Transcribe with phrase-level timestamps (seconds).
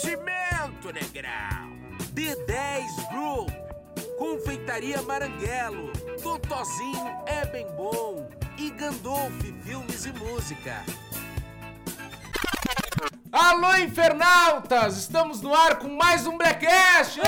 [0.00, 1.76] Oferecimento, negrão.
[2.14, 3.50] D10 Group.
[4.18, 5.92] Confeitaria Maranguelo.
[6.22, 8.26] Totozinho é bem bom.
[8.56, 10.82] E Gandolf Filmes e Música.
[13.30, 14.96] Alô, infernautas!
[14.96, 17.20] Estamos no ar com mais um Blackcast!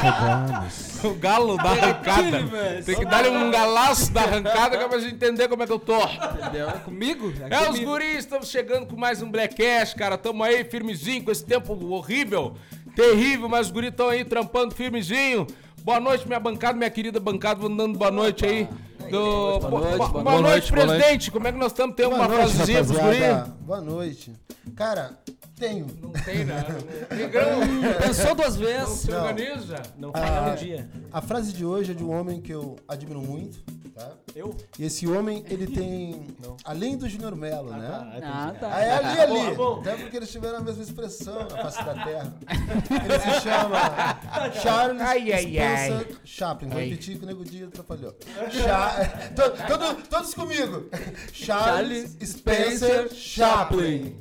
[0.00, 0.93] Chegamos.
[1.08, 2.82] O galo da arrancada.
[2.84, 5.72] Tem que dar um galaço da arrancada que é pra gente entender como é que
[5.72, 5.98] eu tô.
[6.02, 6.68] Entendeu?
[6.68, 7.32] É comigo?
[7.50, 10.16] É, os guris, estamos chegando com mais um Blackcast, cara.
[10.16, 12.54] Tamo aí firmezinho com esse tempo horrível,
[12.96, 15.46] terrível, mas os guris estão aí trampando firmezinho.
[15.82, 18.68] Boa noite, minha bancada, minha querida bancada, vou dando boa noite aí.
[19.10, 19.60] Do...
[19.60, 21.30] Boa noite, Boa, boa boa noite, noite, boa presidente.
[21.30, 21.94] Como é que nós estamos?
[21.94, 23.54] Tem uma Boa noite, frasezinha pros guris?
[23.60, 24.32] Boa noite.
[24.74, 25.18] Cara,
[25.54, 25.86] tenho.
[26.02, 26.76] Não tem nada.
[27.14, 27.60] Negrão,
[28.02, 28.98] Pensou duas não vezes?
[29.00, 29.18] se Não.
[29.24, 29.82] organiza?
[29.98, 30.88] Não Ah, no dia.
[31.12, 33.58] A frase de hoje é de um homem que eu admiro muito,
[33.94, 34.10] tá?
[34.34, 34.56] Eu?
[34.78, 36.26] E esse homem, ele tem,
[36.64, 38.20] além do Júnior Melo, né?
[38.22, 38.74] Ah, tá.
[38.74, 39.56] Aí ali, ali.
[39.80, 42.36] Até porque eles tiveram a mesma expressão na face da terra.
[42.50, 46.06] Ele se chama Charles Ai, ai, Spencer ai.
[46.24, 46.68] Chaplin.
[46.68, 48.14] Vou repetir que o Nego Dia atrapalhou.
[48.50, 49.30] Cha...
[49.36, 50.88] to- todo- todos comigo.
[51.32, 54.16] Charles Spencer Chaplin.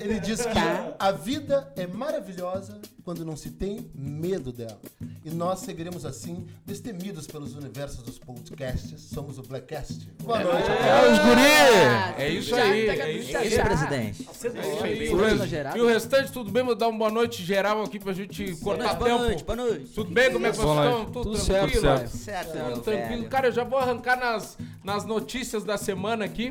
[0.00, 0.58] Ele diz que
[0.98, 4.80] a vida é maravilhosa quando não se tem medo dela.
[5.24, 9.00] E nós seguiremos assim, destemidos pelos universos dos podcasts.
[9.00, 10.10] Somos o Blackcast.
[10.22, 10.68] Boa noite.
[10.70, 12.22] É os guri!
[12.22, 13.46] É isso aí, é isso aí.
[13.46, 14.28] Esse presidente.
[14.28, 15.32] É isso aí.
[15.32, 15.78] Exagerado.
[15.78, 16.62] E o restante, tudo bem?
[16.62, 19.22] Vou dar uma boa noite geral aqui pra gente cortar Boa tempo.
[19.22, 19.92] noite, boa noite.
[19.94, 20.32] Tudo bem?
[20.32, 21.04] Como é que vocês Boa estão?
[21.12, 21.80] Tudo, tranquilo?
[21.80, 22.08] certo.
[22.08, 23.28] Certo, Tudo tranquilo.
[23.28, 26.50] Cara, eu já vou arrancar nas, nas notícias da semana aqui.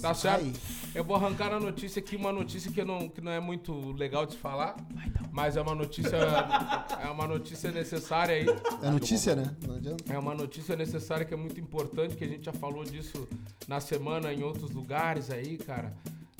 [0.00, 0.44] Tá certo?
[0.44, 0.52] Ai.
[0.94, 4.26] Eu vou arrancar na notícia aqui, uma notícia que, não, que não é muito legal
[4.26, 4.76] de falar,
[5.32, 6.16] mas é uma notícia.
[7.02, 8.46] é uma notícia necessária aí.
[8.82, 9.54] É notícia, né?
[9.66, 10.12] Não adianta.
[10.12, 13.28] É uma notícia necessária que é muito importante, que a gente já falou disso
[13.66, 15.94] na semana em outros lugares aí, cara.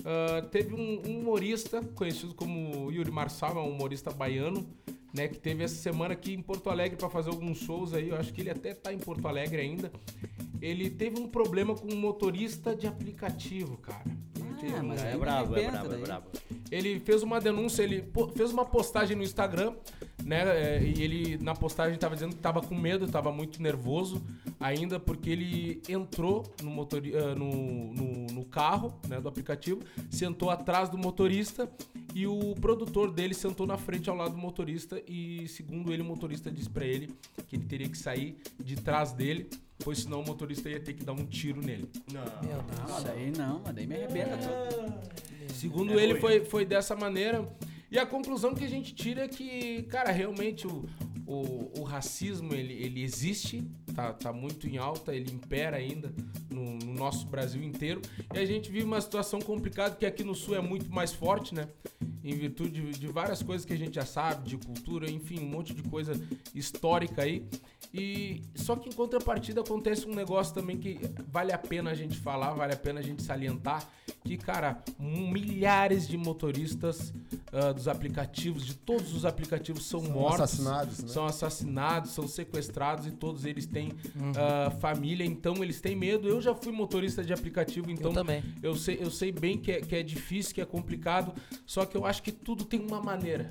[0.05, 4.67] Ah, teve um, um humorista conhecido como Yuri Marçal, é um humorista baiano,
[5.13, 8.09] né, que teve essa semana aqui em Porto Alegre para fazer alguns shows aí.
[8.09, 9.93] Eu acho que ele até tá em Porto Alegre ainda.
[10.61, 14.05] Ele teve um problema com um motorista de aplicativo, cara.
[14.07, 16.27] Um- mas É aí brabo, é brabo, é brabo.
[16.69, 18.05] ele fez uma denúncia, ele
[18.35, 19.73] fez uma postagem no Instagram,
[20.25, 20.43] né?
[20.79, 24.21] é, E ele na postagem tava dizendo que tava com medo, tava muito nervoso
[24.59, 29.81] ainda, porque ele entrou no, motori ah, no, no, no carro né, do aplicativo,
[30.11, 31.71] sentou atrás do motorista
[32.13, 36.05] e o produtor dele sentou na frente ao lado do motorista e, segundo ele, o
[36.05, 37.15] motorista disse pra ele
[37.47, 39.49] que ele teria que sair de trás dele,
[39.85, 41.89] pois senão o motorista ia ter que dar um tiro nele.
[42.13, 42.23] Não,
[42.89, 44.95] mas daí não, mas daí me arrebenta tudo.
[45.55, 47.49] Segundo ele, foi, foi dessa maneira.
[47.91, 50.85] E a conclusão que a gente tira é que, cara, realmente o,
[51.27, 53.65] o, o racismo ele, ele existe,
[53.99, 56.15] tá, tá muito em alta, ele impera ainda
[56.49, 58.01] no, no nosso Brasil inteiro.
[58.33, 61.53] E a gente vive uma situação complicada que aqui no Sul é muito mais forte,
[61.53, 61.69] né?
[62.23, 65.49] Em virtude de, de várias coisas que a gente já sabe, de cultura, enfim, um
[65.49, 66.13] monte de coisa
[66.55, 67.45] histórica aí.
[67.93, 72.19] E só que em contrapartida acontece um negócio também que vale a pena a gente
[72.19, 73.89] falar, vale a pena a gente salientar
[74.25, 77.15] que, cara, milhares de motoristas
[77.51, 81.09] ah, dos aplicativos, de todos os aplicativos são, São mortos, assassinados, né?
[81.09, 84.33] são assassinados, são sequestrados e todos eles têm Uhum.
[84.37, 86.29] ah, família, então eles têm medo.
[86.29, 88.43] Eu já fui motorista de aplicativo, então Eu também.
[88.63, 91.33] eu sei, eu sei bem que é, que é difícil, que é complicado,
[91.67, 93.51] só que eu acho que tudo tem uma maneira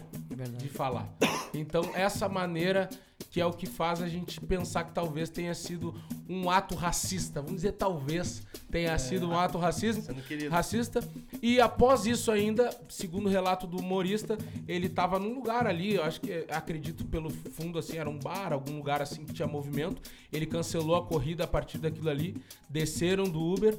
[0.58, 1.14] de falar.
[1.54, 2.90] Então, essa maneira
[3.30, 5.94] que é o que faz a gente pensar que talvez tenha sido
[6.30, 7.42] um ato racista.
[7.42, 8.42] Vamos dizer, talvez
[8.72, 10.04] tenha sido um ato racismo,
[10.50, 11.04] racista.
[11.42, 16.04] E após isso ainda, segundo o relato do humorista, ele tava num lugar ali, eu
[16.04, 20.02] acho que acredito pelo fundo assim, era um bar, algum lugar assim que tinha movimento.
[20.32, 22.36] Ele cancelou a corrida a partir daquilo ali,
[22.70, 23.78] desceram do Uber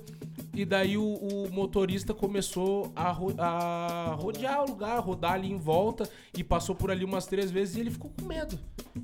[0.55, 5.59] e daí o, o motorista começou a, ro- a rodear o lugar, rodar ali em
[5.59, 8.59] volta e passou por ali umas três vezes e ele ficou com medo.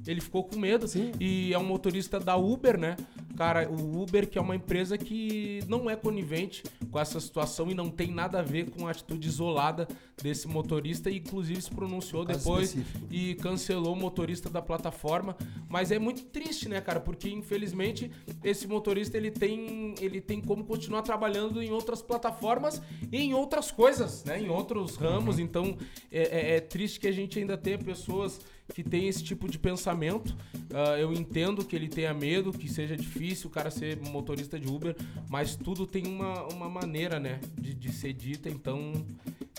[0.06, 1.12] Ele ficou com medo Sim.
[1.20, 2.96] e é um motorista da Uber, né?
[3.36, 7.74] Cara, o Uber que é uma empresa que não é conivente com essa situação e
[7.74, 9.88] não tem nada a ver com a atitude isolada
[10.22, 13.06] desse motorista e inclusive se pronunciou Caso depois específico.
[13.10, 15.36] e cancelou o motorista da plataforma.
[15.68, 17.00] Mas é muito triste, né, cara?
[17.00, 18.10] Porque infelizmente
[18.44, 23.72] esse motorista ele tem, ele tem como continuar trabalhando em outras plataformas e em outras
[23.72, 24.40] coisas, né?
[24.40, 25.40] Em outros ramos.
[25.40, 25.76] Então
[26.12, 28.40] é, é- é triste que a gente ainda tenha pessoas
[28.72, 30.36] que têm esse tipo de pensamento.
[30.72, 34.68] Ah, eu entendo que ele tenha medo, que seja difícil o cara ser motorista de
[34.68, 34.96] Uber,
[35.28, 38.48] mas tudo tem uma, uma maneira, né, de, de ser dita.
[38.48, 38.92] Então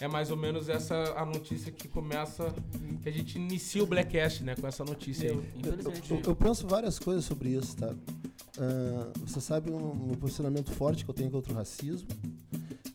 [0.02, 2.54] é mais ou menos essa a notícia que começa,
[3.02, 5.40] que a gente inicia o Blackcast, né, com essa notícia aí.
[5.56, 6.12] Infelizmente.
[6.12, 7.94] Eu, eu penso várias coisas sobre isso, tá?
[8.58, 12.08] Ah, você sabe um, um posicionamento forte que eu tenho contra o racismo.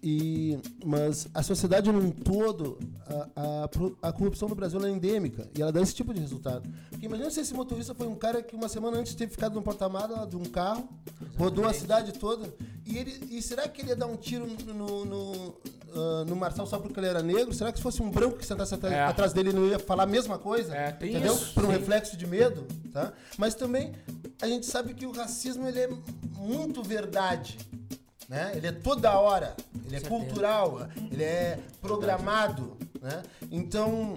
[0.03, 5.61] E, mas a sociedade num todo, a, a a corrupção no Brasil é endêmica e
[5.61, 6.67] ela dá esse tipo de resultado.
[6.89, 9.61] Porque imagina se esse motorista foi um cara que uma semana antes teve ficado no
[9.63, 10.89] porta-mala de um carro,
[11.37, 12.49] rodou a cidade toda,
[12.87, 15.55] e, ele, e será que ele ia dar um tiro no, no,
[15.95, 17.53] ah, no Marçal só porque ele era negro?
[17.53, 19.05] Será que se fosse um branco que sentasse atra- É.
[19.05, 20.75] atrás dele ele não ia falar a mesma coisa?
[20.75, 21.35] É, tem entendeu?
[21.35, 21.73] isso, Por um sim.
[21.75, 23.13] reflexo de medo, tá?
[23.37, 23.93] Mas também
[24.41, 25.91] a gente sabe que o racismo ele é
[26.39, 27.59] muito verdade.
[28.31, 28.53] Né?
[28.55, 33.25] Ele é toda hora, ele é cultural, ele é programado, né?
[33.51, 34.15] Então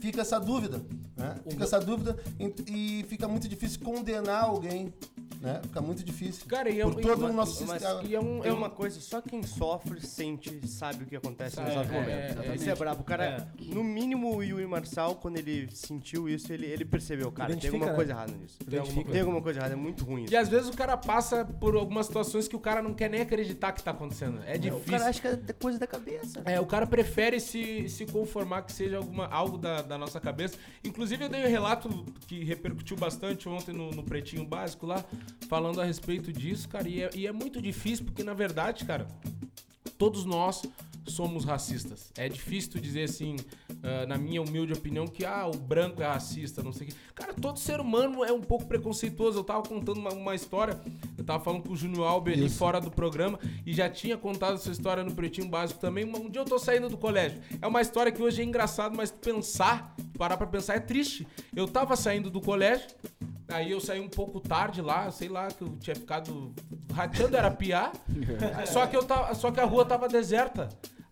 [0.00, 0.80] fica essa dúvida,
[1.16, 1.34] né?
[1.50, 4.94] Fica essa dúvida e e fica muito difícil condenar alguém,
[5.40, 5.60] né?
[5.62, 6.46] Fica muito difícil.
[6.46, 8.02] Cara, e é por todo o nosso Mas sistema.
[8.04, 11.56] E é um, é um- uma coisa, só quem sofre, sente, sabe o que acontece
[11.56, 12.44] Sabe, nos é, momentos.
[12.44, 13.00] é, Isso é brabo.
[13.02, 17.56] O cara, no mínimo, o Yuri Marçal, quando ele sentiu isso, ele, ele percebeu, cara,
[17.56, 17.94] tem alguma né?
[17.94, 18.58] coisa errada nisso.
[18.68, 19.20] Tem alguma Tem coisa.
[19.20, 20.32] alguma coisa errada, é muito ruim isso.
[20.32, 23.20] E às vezes o cara passa por algumas situações que o cara não quer nem
[23.20, 24.42] acreditar que tá acontecendo.
[24.44, 24.84] É O difícil.
[24.90, 26.42] cara acha que é coisa da cabeça.
[26.44, 30.56] É, o cara prefere se, se conformar que seja alguma, algo da, da nossa cabeça.
[30.82, 31.88] Inclusive, eu dei um relato
[32.26, 35.04] que repercutiu bastante ontem no, no Pretinho Básico lá,
[35.48, 36.88] falando a respeito disso, cara.
[36.88, 39.06] E é, e é muito difícil, porque na verdade, cara,
[39.96, 40.62] todos nós
[41.10, 42.12] somos racistas.
[42.16, 43.36] É difícil tu dizer assim,
[43.82, 46.96] ah, na minha humilde opinião, que ah, o branco é racista, não sei o quê.
[47.14, 49.38] Cara, todo ser humano é um pouco preconceituoso.
[49.38, 50.80] Eu tava contando uma, uma história,
[51.16, 54.54] eu tava falando com o Júnior Alber ali fora do programa e já tinha contado
[54.54, 56.04] essa história no Pretinho Básico também.
[56.04, 57.40] Um dia eu tô saindo do colégio.
[57.60, 61.26] É uma história que hoje é engraçado, mas pensar, parar pra pensar é triste.
[61.54, 62.86] Eu tava saindo do colégio,
[63.48, 66.52] Aí eu saí um pouco tarde lá, sei lá, que eu tinha ficado
[66.92, 67.92] rateando era piar.
[68.70, 70.68] só que eu tava, só que a rua tava deserta.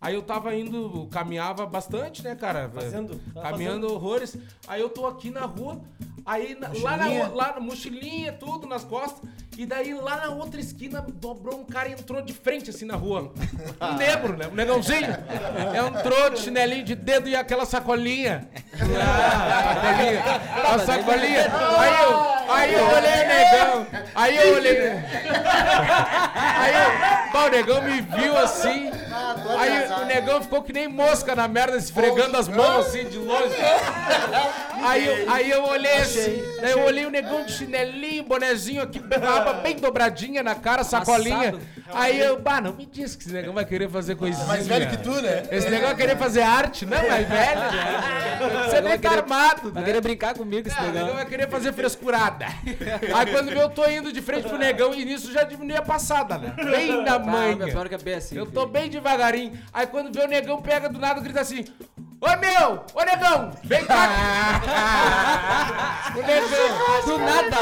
[0.06, 2.70] Aí eu tava indo, caminhava bastante, né, cara?
[2.73, 4.37] Fazendo, Caminhando horrores.
[4.69, 5.81] Aí eu tô aqui na rua,
[6.25, 9.29] aí na- lá, na, lá mochilinha, tudo nas costas.
[9.58, 12.94] E daí lá na outra esquina dobrou um cara e entrou de frente assim na
[12.94, 13.32] rua.
[13.81, 14.47] Um negro, né?
[14.47, 15.08] Um negãozinho.
[15.88, 18.49] Entrou de chinelinho de dedo e aquela sacolinha.
[19.02, 20.75] Ah, sacolinha.
[20.75, 21.47] A sacolinha.
[21.81, 23.87] Aí eu, aí eu olhei o negão.
[24.15, 24.93] Aí eu olhei.
[26.35, 28.91] Aí eu, pô, o negão me viu assim.
[29.59, 33.57] Aí o negão ficou que nem mosca na merda, esfregando as mãos assim de longe.
[34.82, 39.00] Aí, eu- aí eu olhei assim, daí eu olhei o negão de chinelinho, bonezinho aqui,
[39.14, 41.55] aba bem dobradinha na cara, sacolinha.
[41.93, 44.44] Aí eu, bah, não me diz que esse negão vai querer fazer coisinha.
[44.46, 45.44] Mais velho que tu, né?
[45.50, 47.61] Esse negão vai querer fazer arte, não, mais velho.
[48.69, 49.87] Você nem tá armado, Vai né?
[49.87, 51.14] querer brincar comigo esse Ah, o negão negão.
[51.17, 52.46] vai querer fazer frescurada.
[52.46, 56.37] Aí quando eu tô indo de frente pro negão, e nisso já diminui a passada,
[56.38, 56.55] né?
[56.56, 58.37] Bem na Ah, meu pior que é bem assim.
[58.37, 58.73] Eu tô filho.
[58.73, 59.52] bem devagarinho.
[59.73, 61.64] Aí quando vê o negão, pega do nada, grita assim:
[62.19, 62.85] Ô meu!
[62.95, 63.51] Ô negão!
[63.63, 64.63] Vem cá!
[66.17, 66.47] o negão.
[67.05, 67.57] Do nada!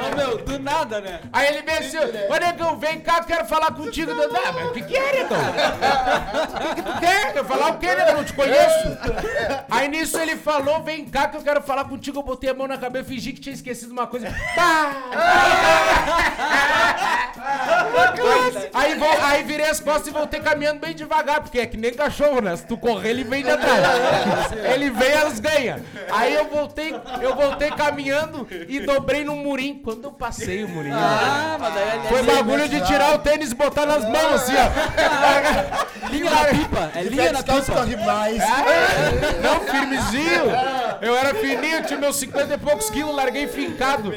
[0.00, 1.20] Ô meu, do nada, né?
[1.30, 4.10] Aí ele vem assim: Ô negão, vem cá, quero falar contigo.
[4.10, 5.38] Eu, ah, mas o que, que é, negão?
[5.38, 7.32] O que, que tu quer?
[7.34, 8.14] Quer falar o quê, negão?
[8.14, 8.98] Não te conheço.
[9.70, 12.18] Aí nisso ele falou: Vem cá que eu quero falar contigo.
[12.18, 14.34] Eu botei a mão na cabeça, fingi que tinha esquecido uma coisa.
[14.54, 14.92] Tá!
[18.74, 22.40] Aí, aí virei as costas e voltei caminhando bem devagar, porque é que nem cachorro,
[22.40, 22.56] né?
[22.56, 23.97] Se tu correr, ele vem de atrás.
[24.74, 25.78] Ele vem, elas ganham.
[26.10, 29.80] Aí eu voltei, eu voltei caminhando e dobrei no murim.
[29.82, 33.52] Quando eu passei o murim, Ah, mas daí é foi bagulho de tirar o tênis
[33.52, 36.08] e botar nas mãos, assim, ó.
[36.10, 36.90] linha na pipa.
[36.94, 37.86] É linha na pipa.
[38.04, 38.42] mais.
[38.42, 40.50] É, Não, firmezinho.
[41.00, 44.10] Eu era fininho, tinha meus 50 e poucos quilos, larguei fincado.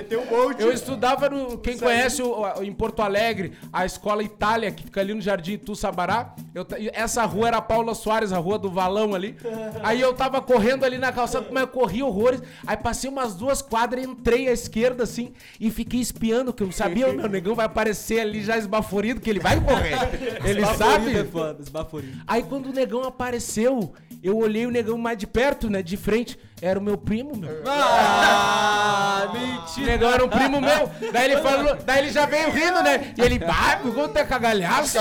[0.62, 1.58] Eu estudava no.
[1.58, 5.76] Quem conhece o- em Porto Alegre, a escola Itália, que fica ali no Jardim Itu
[5.76, 6.34] Sabará.
[6.54, 9.36] Eu essa rua era a Paula Soares, a rua do Valão ali.
[9.84, 12.42] Aí eu tava correndo ali na calçada, mas eu corri horrores.
[12.66, 17.08] Aí passei umas duas quadras, entrei à esquerda assim e fiquei espiando, que eu sabia,
[17.08, 19.92] o meu negão vai aparecer ali já esbaforido, que ele vai correr.
[20.44, 21.18] Ele sabe.
[21.18, 22.18] É foda, esbaforido.
[22.28, 25.82] Aí quando o negão apareceu, eu olhei o negão mais de perto, né?
[25.82, 26.38] De frente.
[26.62, 27.64] Era o meu primo, meu.
[27.66, 29.92] Ah, O mentira.
[29.92, 30.92] negão era um primo meu.
[31.12, 33.14] Daí ele falou, daí ele já veio rindo, né?
[33.18, 34.98] E ele, vai, ficou até cagalhaço.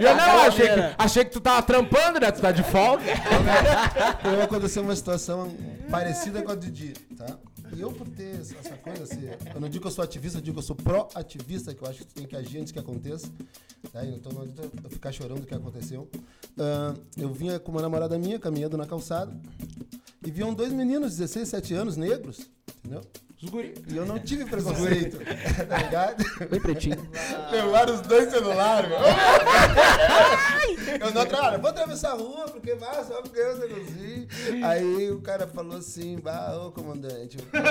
[0.00, 2.30] E eu não, achei que, achei que tu tava trampando, né?
[2.30, 3.04] Tu tá de folga.
[4.42, 5.52] Aconteceu uma situação
[5.90, 7.26] parecida com a do Didi, tá?
[7.76, 9.20] E eu, por ter essa coisa, assim,
[9.54, 11.88] eu não digo que eu sou ativista, eu digo que eu sou pró-ativista, que eu
[11.88, 13.28] acho que tu tem que agir antes que aconteça.
[13.92, 14.04] Tá?
[14.04, 16.08] Então não adianta eu ficar chorando o que aconteceu.
[16.58, 19.36] Ah, eu vinha com uma namorada minha, caminhando na calçada,
[20.24, 23.02] e viam dois meninos, 16, 17 anos, negros, entendeu?
[23.40, 23.72] Os guri.
[23.86, 25.18] E eu não tive preconceito,
[25.68, 26.24] tá ligado?
[26.50, 27.08] Bem pretinho.
[27.52, 28.98] Levaram os dois celulares, meu.
[31.00, 34.26] Eu não atravessava, vou atravessar a rua, porque vai, só porque eu negocinho.
[34.64, 37.38] Aí o cara falou assim, bah, ô comandante.
[37.52, 37.62] ai,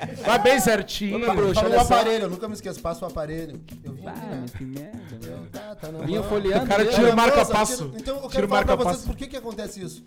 [0.00, 1.24] ai, Vai bem certinho.
[1.24, 3.60] Falou o aparelho, eu nunca me esqueço, passa o aparelho.
[3.84, 4.38] Eu vim Ah, né?
[4.42, 5.48] mas que merda, Eu, velho.
[5.50, 6.28] tá, tá na Vinha mão.
[6.28, 6.64] folheando.
[6.64, 6.98] O cara mesmo.
[6.98, 7.86] tira o marca-passo.
[7.88, 10.04] tira- Então eu Tira quero o falar pra vocês por que, que acontece isso.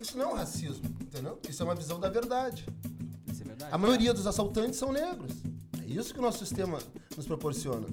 [0.00, 0.82] Isso não é um racismo,
[1.16, 1.38] entendeu?
[1.48, 2.66] Isso é uma visão da verdade.
[3.32, 3.72] Isso é verdade.
[3.72, 5.32] A maioria dos assaltantes são negros.
[5.82, 6.78] É isso que o nosso sistema
[7.16, 7.86] nos proporciona.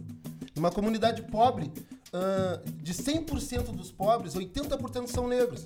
[0.55, 1.71] Numa comunidade pobre,
[2.11, 5.65] ah, de 100% dos pobres, 80% são negros.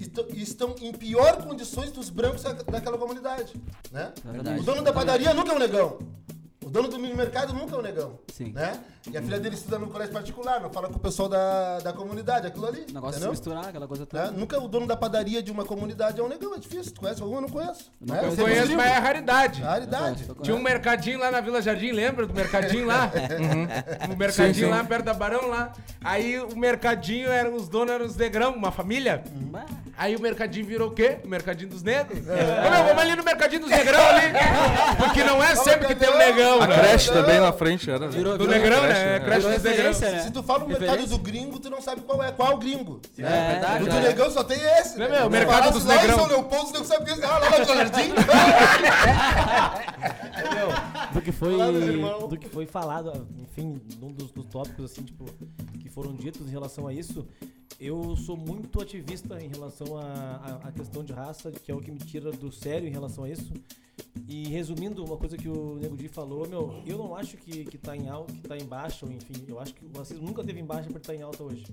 [0.00, 3.52] E estão em pior condições dos brancos da- daquela comunidade.
[3.90, 4.12] Né?
[4.24, 4.60] É.
[4.60, 5.98] O dono da padaria nunca é um negão.
[6.68, 8.18] O dono do mercado nunca é um negão.
[8.30, 8.52] Sim.
[8.52, 8.78] Né?
[9.10, 11.94] E a filha dele estuda no colégio particular, não fala com o pessoal da, da
[11.94, 12.84] comunidade, aquilo ali.
[12.90, 13.30] O negócio de se entendeu?
[13.30, 14.08] misturar, aquela coisa Né?
[14.10, 14.30] toda.
[14.32, 16.92] Nunca o dono da padaria de uma comunidade é um negão, é difícil.
[16.92, 17.36] Tu conhece algum?
[17.36, 17.90] Eu não conheço.
[17.98, 18.20] Não né?
[18.20, 18.36] conheço.
[18.36, 18.82] Sempre Conheço, digo.
[18.82, 19.62] mas é raridade.
[19.62, 20.24] Raridade.
[20.28, 23.10] Eu Tinha um mercadinho lá na Vila Jardim, lembra do mercadinho lá?
[23.38, 24.14] Uhum.
[24.14, 24.70] Um mercadinho Sim, sim.
[24.70, 25.72] lá perto da Barão lá.
[26.04, 29.22] Aí o mercadinho era os donos eram os negrão, uma família.
[29.32, 29.64] Bah,
[29.96, 31.18] Aí o mercadinho virou o quê?
[31.24, 32.20] O mercadinho dos negros.
[32.20, 32.30] Ô,
[32.70, 34.32] meu, vamos ali no mercadinho dos negrão ali.
[34.98, 36.78] Porque não é sempre que tem um negão, A né?
[36.78, 38.06] creche também na frente era.
[38.06, 38.08] né?
[38.08, 38.88] Virou- Do negrão, né?
[38.88, 39.20] né?
[39.20, 40.00] Creche Virou dos negrão.
[40.00, 40.20] né?
[40.22, 42.32] Se tu fala o mercado do gringo, tu não sabe qual é.
[42.32, 43.00] Qual gringo?
[43.18, 43.84] É verdade.
[43.84, 44.00] O do é.
[44.00, 44.98] negão só tem esse.
[44.98, 45.08] Né?
[45.08, 46.18] meu, o mercado dos lá em negrão.
[46.18, 47.14] São Leopoldo, você não sabia.
[47.22, 48.12] Ah, lá no Jardim.
[51.12, 51.56] do que foi
[52.28, 55.24] do que foi falado, enfim, num dos, dos tópicos assim, tipo,
[55.80, 57.26] que foram ditos em relação a isso,
[57.80, 61.98] eu sou muito ativista em relação à questão de raça, que é o que me
[61.98, 63.52] tira do sério em relação a isso.
[64.28, 67.78] E resumindo, uma coisa que o Nego Di falou, meu, eu não acho que, que
[67.78, 70.44] tá em alta, que tá em baixa, ou enfim, eu acho que o racismo nunca
[70.44, 71.64] teve em baixa pra estar em alta hoje.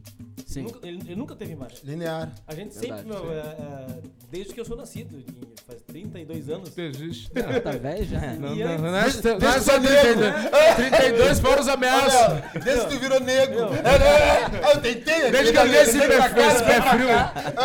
[0.45, 0.63] Sim.
[0.63, 1.77] Nunca- ele, ele nunca teve em baixa.
[1.83, 2.31] Linear.
[2.47, 5.23] A gente Verdade, sempre, meu, é, é, desde que eu sou nascido,
[5.67, 7.29] faz 32 anos, Existe.
[7.31, 8.19] Tá velho já.
[8.33, 12.13] Não, não, não, Desde- nós desde só que eu 32, 32 foram os ameaças.
[12.15, 13.59] Olha, desde que tu virou negro.
[13.65, 15.31] É, é, é, Eu tentei.
[15.31, 17.09] Desde que eu dei esse pé, frio, esse pé frio.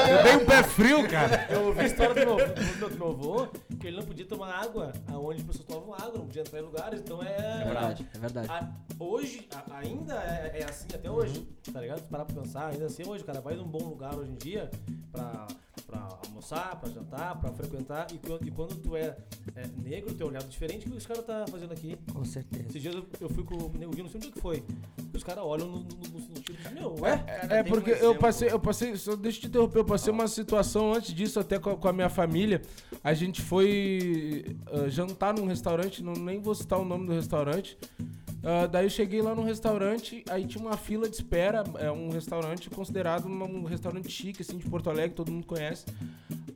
[0.08, 1.46] Eu dei um pé frio, cara.
[1.50, 3.48] Eu ouvi a história do meu, do meu, do meu avô,
[3.80, 6.62] que ele não podia tomar água aonde as pessoas tomavam água, não podia entrar em
[6.62, 7.36] lugares, então é...
[7.60, 8.48] É verdade, é verdade.
[8.50, 11.98] A- hoje, a- ainda é, é assim até hoje, tá ligado?
[12.00, 14.70] Se parar pra pensar, ainda assim hoje, cara vai num bom lugar hoje em dia
[15.10, 15.46] pra,
[15.86, 19.16] pra almoçar, pra jantar, pra frequentar, e, e quando tu é,
[19.56, 21.96] é negro, tu é olhado diferente que os caras tá fazendo aqui.
[22.12, 22.66] Com certeza.
[22.68, 24.62] Esses dias eu, eu fui com o Nego Gui, não sei onde é que foi,
[25.14, 28.60] os caras olham no, no- no sentido de, meu, ué, É porque eu passei, eu
[28.60, 31.76] passei, só deixa eu te interromper, eu passei uma situação antes disso até com a,
[31.76, 32.60] com a minha família.
[33.02, 33.69] A gente foi
[34.72, 37.76] ah, jantar num restaurante, não, nem vou citar o nome do restaurante.
[38.42, 42.10] Ah, daí eu cheguei lá no restaurante, aí tinha uma fila de espera, é um
[42.10, 45.84] restaurante considerado um restaurante chique, assim, de Porto Alegre, todo mundo conhece.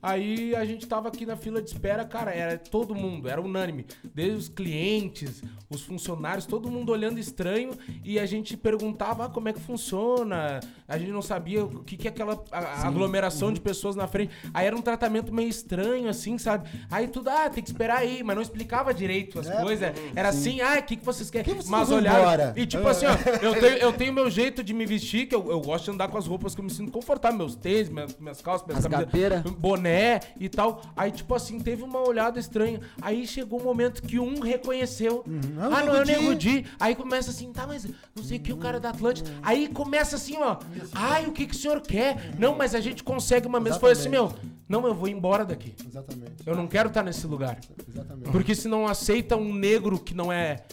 [0.01, 3.85] Aí a gente tava aqui na fila de espera, cara, era todo mundo, era unânime.
[4.13, 7.71] Desde os clientes, os funcionários, todo mundo olhando estranho
[8.03, 10.59] e a gente perguntava ah, como é que funciona.
[10.87, 14.31] A gente não sabia o que, que é aquela aglomeração de pessoas na frente.
[14.53, 16.69] Aí era um tratamento meio estranho, assim, sabe?
[16.91, 19.91] Aí tudo, ah, tem que esperar aí, mas não explicava direito as É, coisas.
[20.15, 21.45] Era assim, ah, o que, que vocês querem?
[21.45, 22.19] Que vocês mas olharam.
[22.19, 22.53] embora?
[22.55, 25.49] E tipo assim, ó, eu tenho, eu tenho meu jeito de me vestir, que eu,
[25.51, 28.15] eu gosto de andar com as roupas que eu me sinto confortável, meus tênis, minhas,
[28.19, 29.41] minhas calças, minhas As gapeiras.
[29.43, 30.81] boné e tal.
[30.95, 32.79] Aí, tipo assim, teve uma olhada estranha.
[33.01, 35.23] Aí chegou um momento que um reconheceu.
[35.57, 36.61] Ah, Ah, o não é o Nego Di.
[36.61, 36.65] Di.
[36.79, 39.29] Aí começa assim, tá, mas não sei o que, o cara da Atlântida.
[39.41, 40.57] Aí começa assim, ó.
[40.93, 42.31] Ai, o que, que o senhor quer?
[42.37, 43.79] Não, mas a gente consegue uma mesa.
[43.79, 44.31] Foi assim, meu.
[44.67, 45.73] Não, eu vou embora daqui.
[45.87, 46.33] Exatamente.
[46.45, 47.59] Eu não quero estar nesse lugar.
[47.87, 48.31] Exatamente.
[48.31, 50.63] Porque se não aceita um negro que não é,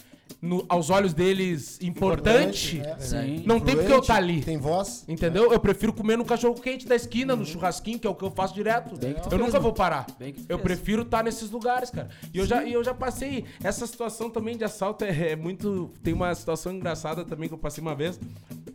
[0.43, 2.97] no- aos olhos deles, importante, é.
[2.99, 3.43] Sim.
[3.45, 4.41] não tem porque eu estar ali.
[4.41, 5.05] Tem voz.
[5.07, 5.51] Entendeu?
[5.53, 8.29] Eu prefiro comer no cachorro quente da esquina, no churrasquinho, que é o que eu
[8.31, 8.97] faço direto.
[8.97, 9.63] Bem que tu Eu fez, nunca mano.
[9.63, 10.05] vou parar.
[10.19, 10.63] Bem que tu Eu fez.
[10.67, 12.09] prefiro estar nesses lugares, cara.
[12.33, 13.45] E eu, já, e eu já passei.
[13.63, 15.89] Essa situação também de assalto é, é muito.
[16.03, 18.19] Tem uma situação engraçada também que eu passei uma vez.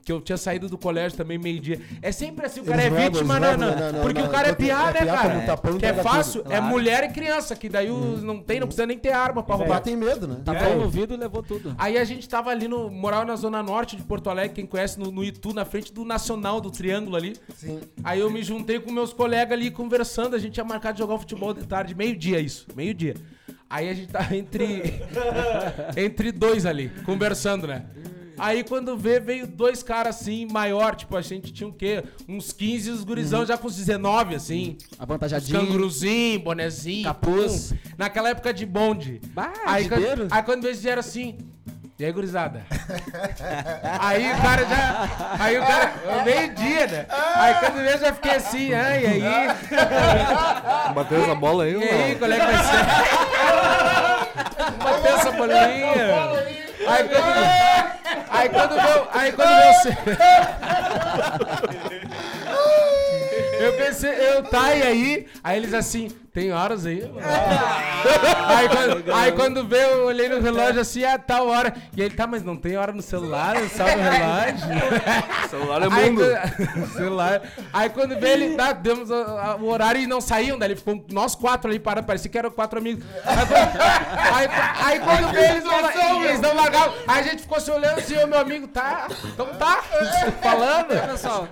[0.05, 1.81] Que eu tinha saído do colégio também meio-dia.
[2.01, 4.97] É sempre assim, o cara Eles é vítima, não, Porque não, o cara é piar,
[4.97, 5.29] é né, cara?
[5.35, 6.43] como tá que é entrega fácil.
[6.43, 6.53] tudo.
[6.53, 6.73] É Claro.
[6.73, 9.75] mulher e criança, que daí os- não tem, não precisa nem ter arma pra roubar.
[9.75, 10.37] Lá tem medo, né?
[10.45, 10.77] Tava É.
[10.77, 11.58] ouvido e levou tudo.
[11.77, 12.91] Aí a gente tava ali no.
[12.91, 16.05] Morava na zona norte de Porto Alegre, quem conhece, no, no Itu, na frente do
[16.05, 17.37] Nacional, do Triângulo ali.
[17.57, 17.81] Sim.
[18.03, 21.15] Aí eu me juntei com meus colegas ali conversando, a gente tinha marcado de jogar
[21.15, 23.15] um futebol de tarde, meio-dia isso, meio-dia.
[23.69, 24.83] Aí a gente tava entre.
[25.97, 27.85] entre dois ali, conversando, né?
[28.39, 32.05] Aí quando vê, veio dois caras assim, maior, tipo, a gente tinha o quê?
[32.29, 34.77] Uns 15 e os gurizão já com uns 19, assim.
[34.99, 35.61] Avantajadinho.
[35.61, 37.05] Canguruzinho, bonezinho.
[37.05, 37.73] Capuz.
[37.73, 37.79] pum.
[37.99, 39.21] Naquela época de bonde.
[39.35, 41.37] Bah, aí, quando, aí quando eles vieram assim.
[41.99, 42.63] E aí, gurizada?
[43.99, 45.09] aí o cara já.
[45.41, 45.93] Aí o cara.
[46.25, 47.07] Meio-dia, né?
[47.35, 49.21] Aí quando eu já fiquei assim, ai, aí.
[50.95, 52.19] Bateu essa bola aí, E aí, mano.
[52.21, 52.85] qual é que vai ser?
[54.85, 55.59] Bateu essa bolinha.
[56.87, 59.09] Aí quando, Aí quando veio.
[59.13, 60.19] Aí quando veio.
[63.99, 65.27] O ce- Eu tá, e aí?
[65.43, 67.03] Aí eles assim, tem horas aí?
[67.03, 67.19] mano?"
[68.47, 71.75] aí, quando, aí quando veio, eu olhei no relógio assim, ah, tal hora.
[71.97, 74.69] E ele, tá, mas não tem hora no celular, é só no relógio.
[75.45, 76.23] O celular é Aí, mundo.
[76.25, 77.43] quando- celular.
[77.73, 79.17] Aí quando veio ele, tá, demos a-
[79.53, 82.39] a- o horário e não saíam, daí ele ficou nós quatro ali parados, parecia que
[82.39, 83.05] eram quatro amigos.
[83.25, 84.49] Aí, quando- aí,
[84.85, 88.17] aí quando veio eles não, eles não largavam, aí a gente ficou se olhando assim,
[88.17, 89.83] ô meu amigo, tá, então tá,
[90.43, 90.93] falando.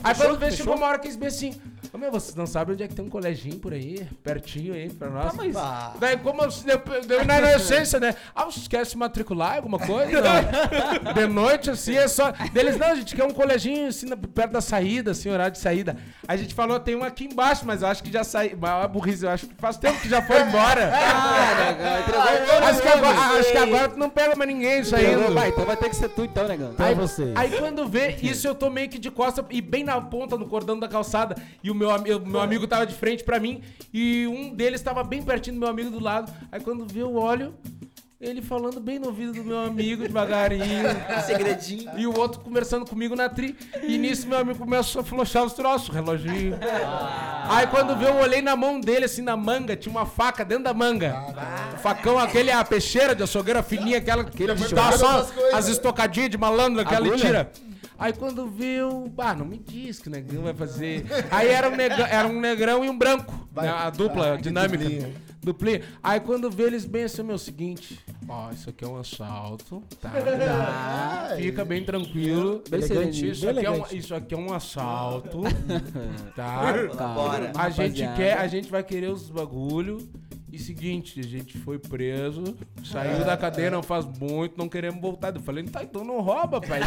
[0.03, 1.61] Aí quando veio, chegou uma hora que eles bem assim,
[1.97, 4.91] ô meu, vocês não sabem onde é que tem um coleginho por aí, pertinho aí
[4.91, 5.33] pra nós.
[5.99, 8.15] Daí como eu, eu, eu na inocência, né?
[8.35, 10.23] Ah, vocês querem se matricular, alguma coisa?
[11.15, 12.31] De noite, assim, é só.
[12.53, 15.59] Deles, não, a gente quer um coleginho assim, na- perto da saída, assim, horário de
[15.59, 15.97] saída.
[16.29, 18.57] A gente falou, tem um aqui embaixo, mas eu acho que já saiu.
[18.57, 20.93] Uma burrice, eu acho que faz tempo que já foi embora.
[22.69, 25.33] acho, que agora, acho que agora tu não pega mais ninguém saindo.
[25.33, 26.75] Vai, então vai ter que ser tu então, negão.
[26.75, 27.35] Pra vocês.
[27.35, 30.47] Aí quando vê, isso eu tô meio que de costa e bem na ponta, no
[30.47, 31.37] cordão da calçada.
[31.62, 33.62] E o meu, ami- o meu amigo tava de frente pra mim.
[33.93, 36.33] E um deles tava bem pertinho do meu amigo do lado.
[36.50, 37.55] Aí quando vê, eu olho.
[38.19, 40.64] Ele falando bem no ouvido do meu amigo, devagarinho.
[41.26, 41.99] Segredinho.
[41.99, 43.55] E o outro conversando comigo na tri.
[43.83, 46.59] E nisso meu amigo começou a flochar os troços, o reloginho.
[47.49, 50.64] Aí quando vê, eu olhei na mão dele, assim, na manga, tinha uma faca dentro
[50.64, 51.14] da manga.
[51.75, 56.38] O facão, aquele, a peixeira de açougueira fininha, aquela que dá só as estocadinhas de
[56.38, 57.26] malandro, aquela ele Agulha?
[57.26, 57.52] tira.
[57.99, 61.05] Aí quando viu, ah, não me diz que o negrão vai fazer.
[61.31, 63.67] Aí era um negrão, era um negrão e um branco, Vai.
[63.67, 64.85] né, a dupla Ah, que dinâmica.
[64.85, 65.15] duplinha.
[65.43, 65.83] Duplinha.
[66.03, 70.11] Aí quando vê eles bem assim, meu, seguinte, ó, isso aqui é um assalto, tá?
[71.37, 72.62] Fica bem tranquilo.
[72.69, 75.43] Bem isso, aqui é um, isso aqui é um assalto,
[76.35, 76.73] tá?
[77.15, 77.53] Bora.
[77.57, 79.99] A gente quer, a gente vai querer os bagulho.
[80.53, 85.35] E seguinte, a gente foi preso, saiu da cadeia não faz muito, não queremos voltar.
[85.35, 86.81] Eu falei, tá, então não rouba, pai.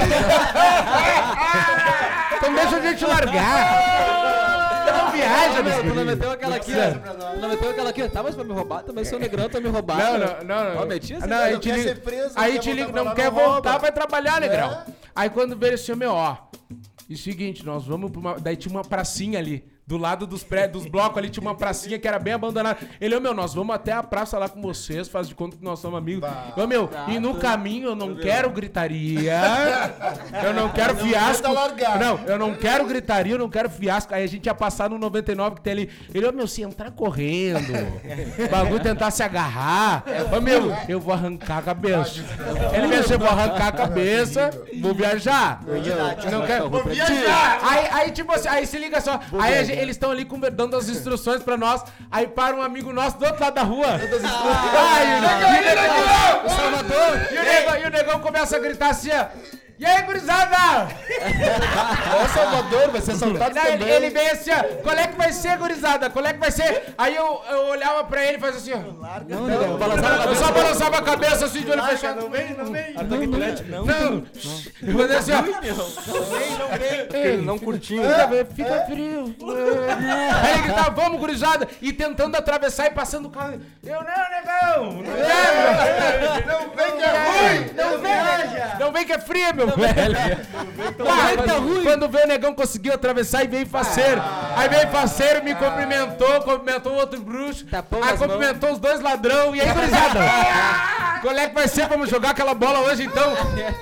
[2.38, 4.80] então deixa a gente largar.
[4.92, 6.72] Não viaja nesse Tu não meteu aquela aqui.
[6.72, 8.08] Tu não meteu aquela aqui, ó.
[8.08, 9.98] Tá, mas pra me roubar, também sou negrão, tu me roubar.
[9.98, 10.74] Não, não, não.
[10.76, 10.82] não.
[10.82, 12.92] Ó, meti essa não, ideia, aí te liga, ser preso, aí não te quer liga,
[12.92, 14.72] não quer voltar, vai trabalhar, negrão.
[14.72, 14.86] É.
[15.14, 16.38] Aí quando veio esse homem, ó.
[17.10, 18.40] E seguinte, nós vamos pra uma.
[18.40, 19.66] Daí tinha uma pracinha ali.
[19.90, 22.78] Do lado dos prédios, dos blocos ali, tinha uma pracinha que era bem abandonada.
[23.02, 25.64] Ele, ô meu, nós vamos até a praça lá com vocês, faz de conta que
[25.64, 26.30] nós somos amigos.
[26.56, 29.34] Ô meu, e no caminho eu não quero gritaria.
[30.44, 31.42] Eu não quero fiasco.
[31.42, 32.00] tenta largar.
[32.00, 34.14] Não, eu não quero gritaria, eu não quero fiasco.
[34.14, 35.90] Aí a gente ia passar no 99 que tem ali.
[36.14, 37.74] Ele, ô meu, se entrar correndo,
[38.46, 40.04] o bagulho tentar se agarrar.
[40.32, 42.24] Ô meu, eu vou arrancar a cabeça.
[42.76, 45.62] Ele me disse, eu vou arrancar a cabeça, vou viajar.
[46.32, 46.70] Não quero.
[46.70, 47.60] Vou viajar!
[47.64, 49.20] Aí, aí, tipo assim, aí se liga só.
[49.40, 51.84] Aí a gente- eles estão ali dando as instruções pra nós.
[52.12, 53.88] Aí para um amigo nosso do outro lado da rua.
[57.44, 59.26] Negão, e o negão começa a gritar assim, ó.
[59.80, 60.58] E aí, gurizada?
[62.22, 63.94] Ó, Salvador, vai ser assaltado Não, ele, também.
[63.94, 64.62] ele vem assim, ó.
[64.84, 66.10] Qual é que vai ser, gurizada?
[66.10, 66.94] Qual é que vai ser?
[66.98, 68.80] Aí eu, eu olhava pra ele e fazia assim, ó.
[69.30, 70.36] Não, negão, a Eu cabeça.
[70.46, 72.20] só balançava a cabeça assim de olho fechado.
[72.20, 72.94] Não vem, não vem.
[72.94, 74.24] Não, não.
[74.82, 75.44] Eu fazia assim, ó.
[77.42, 78.04] Não curtinho.
[78.04, 79.34] Fica, fica frio.
[80.44, 81.66] Aí ele gritava, vamos, gurizada.
[81.82, 83.62] E tentando atravessar e passando o carro.
[83.82, 84.92] Eu, não, negão.
[84.94, 86.48] Não quero.
[86.48, 87.72] Não vem que é ruim.
[87.76, 88.20] Não vem.
[88.80, 90.18] Não vem que é frio, meu velho.
[91.08, 94.22] Ah, quando, quando veio o negão conseguiu atravessar e veio faceiro.
[94.56, 97.66] Aí veio faceiro, me cumprimentou, cumprimentou o outro bruxo.
[97.66, 99.56] Tapou aí as cumprimentou os dois ladrão.
[99.56, 100.20] E aí, gurizada?
[101.22, 101.88] Qual é que vai ser?
[101.88, 103.34] Vamos jogar aquela bola hoje então?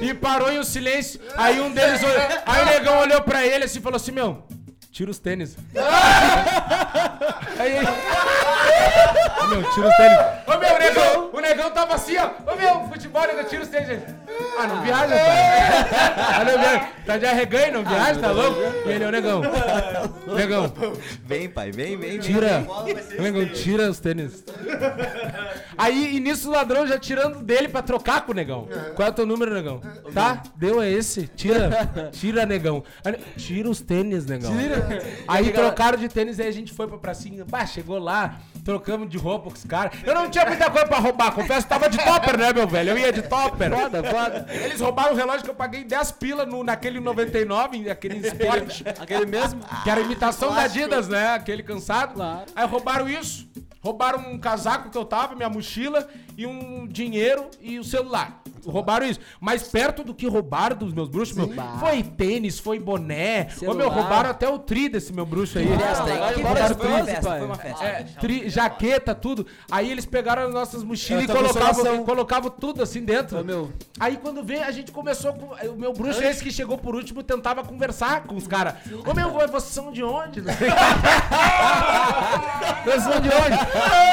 [0.01, 1.19] E parou em um silêncio.
[1.35, 2.27] Aí um deles olhou.
[2.45, 4.43] Aí o negão olhou pra ele assim e falou assim: Meu,
[4.91, 5.55] tira os tênis.
[7.59, 7.73] Aí.
[9.49, 10.17] Meu, tira os tênis.
[10.47, 12.31] Ô meu, o negão, o negão tava assim, ó.
[12.51, 14.01] Ô meu, futebol, negão, tira os tênis.
[14.59, 16.39] Ah, não viaja, pai.
[16.41, 18.59] Olha, meu, tá de arreganho, não viaja, tá louco?
[18.85, 19.41] E ele, ô negão.
[20.35, 20.73] Negão,
[21.23, 22.19] Vem, pai, vem, vem, vem.
[22.19, 22.65] tira.
[23.19, 24.43] Negão, tira os tênis.
[25.77, 28.67] Aí, e nisso o ladrão já tirando dele pra trocar com o negão.
[28.95, 29.79] Qual é o teu número, negão?
[30.13, 30.41] Tá?
[30.55, 31.27] Deu é esse.
[31.27, 31.69] Tira.
[32.11, 32.83] Tira, negão.
[33.37, 34.51] Tira os tênis, negão.
[35.27, 37.45] Aí trocaram de tênis e aí a gente foi pra pracinha.
[37.45, 38.35] Bah, chegou lá,
[38.65, 39.93] trocamos de roupa com os caras.
[40.03, 42.89] Eu não tinha muita coisa pra roubar, confesso que tava de topper, né, meu velho?
[42.91, 43.71] Eu ia de topper.
[43.71, 44.16] Foda, foda.
[44.49, 48.83] Eles roubaram o relógio que eu paguei 10 pila no, naquele 99, naquele esporte.
[48.99, 49.61] Aquele mesmo?
[49.83, 51.33] Que era imitação da Adidas, né?
[51.33, 52.13] Aquele cansado.
[52.15, 52.45] Claro.
[52.55, 53.47] Aí roubaram isso.
[53.81, 58.41] Roubaram um casaco que eu tava, minha mochila e um dinheiro e o celular.
[58.69, 59.19] Roubaram isso.
[59.39, 61.49] Mas perto do que roubaram dos meus bruxos, meu,
[61.79, 63.47] foi tênis, foi boné.
[63.65, 65.67] Ô, meu, roubaram até o tri desse meu bruxo aí.
[67.21, 67.85] foi uma festa.
[67.85, 68.05] É,
[68.49, 69.45] jaqueta, tudo.
[69.71, 73.37] Aí eles pegaram as nossas mochilas e colocavam, colocavam tudo assim dentro.
[73.99, 75.47] Aí quando vê, a gente começou com.
[75.67, 78.75] O meu bruxo, esse que chegou por último, tentava conversar com os caras.
[79.05, 80.41] Ô meu, vocês são de onde?
[82.83, 83.57] Vocês são de onde?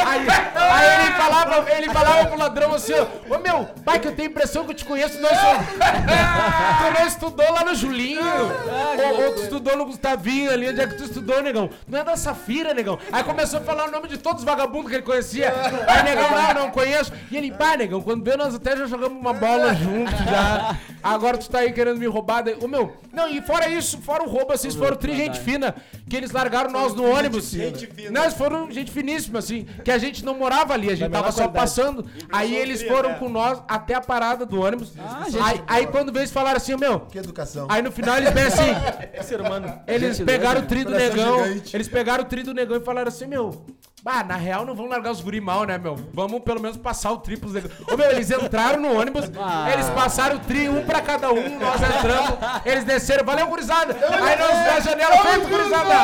[0.06, 4.32] Aí, aí ele falava, ele falava pro ladrão assim, ô meu, pai, que eu tenho
[4.44, 5.66] impressão que eu te conheço, nós somos.
[5.66, 8.20] Tu não estudou lá no Julinho?
[8.22, 11.70] ou, ou tu estudou no Gustavinho ali, onde é que tu estudou, negão?
[11.88, 12.98] Não é da Safira, negão.
[13.10, 15.52] Aí começou a falar o nome de todos os vagabundos que ele conhecia.
[15.86, 17.12] Aí, negão, não, não conheço.
[17.30, 20.76] E ele, pá, negão, quando veio, nós até já jogamos uma bola junto já.
[21.02, 22.42] Agora tu tá aí querendo me roubar.
[22.42, 25.74] Daí, ô meu, não, e fora isso, fora o roubo, vocês foram tri gente fina,
[26.08, 27.50] que eles largaram nós no ônibus.
[27.50, 28.10] gente fina.
[28.10, 31.32] Nós foram gente finíssima, assim, que a gente não morava ali, a gente Da tava
[31.32, 32.06] só passando.
[32.32, 33.16] Aí eles foram né?
[33.18, 34.92] com nós até a parada do ônibus.
[35.28, 37.66] gente aí, aí quando veio, eles falaram assim, meu, Que educação.
[37.68, 38.74] Aí no final eles bem assim.
[39.22, 39.66] Ser humano.
[39.86, 40.68] Eles Gentileza, pegaram o né?
[40.68, 41.44] tri do negão.
[41.44, 41.76] gigante.
[41.76, 43.64] Eles pegaram o tri do negão e falaram assim, meu.
[44.04, 45.96] Bah, na real não vamos largar os guri mal, né, meu?
[46.12, 47.70] Vamos pelo menos passar o tri pros negão.
[47.90, 49.70] Ô, meu, eles entraram no ônibus, Ah.
[49.72, 53.96] eles passaram o tri, um pra cada um, nós entramos, eles desceram, valeu, gurizada!
[53.96, 55.94] Aí nós na janela, feito, gurizada!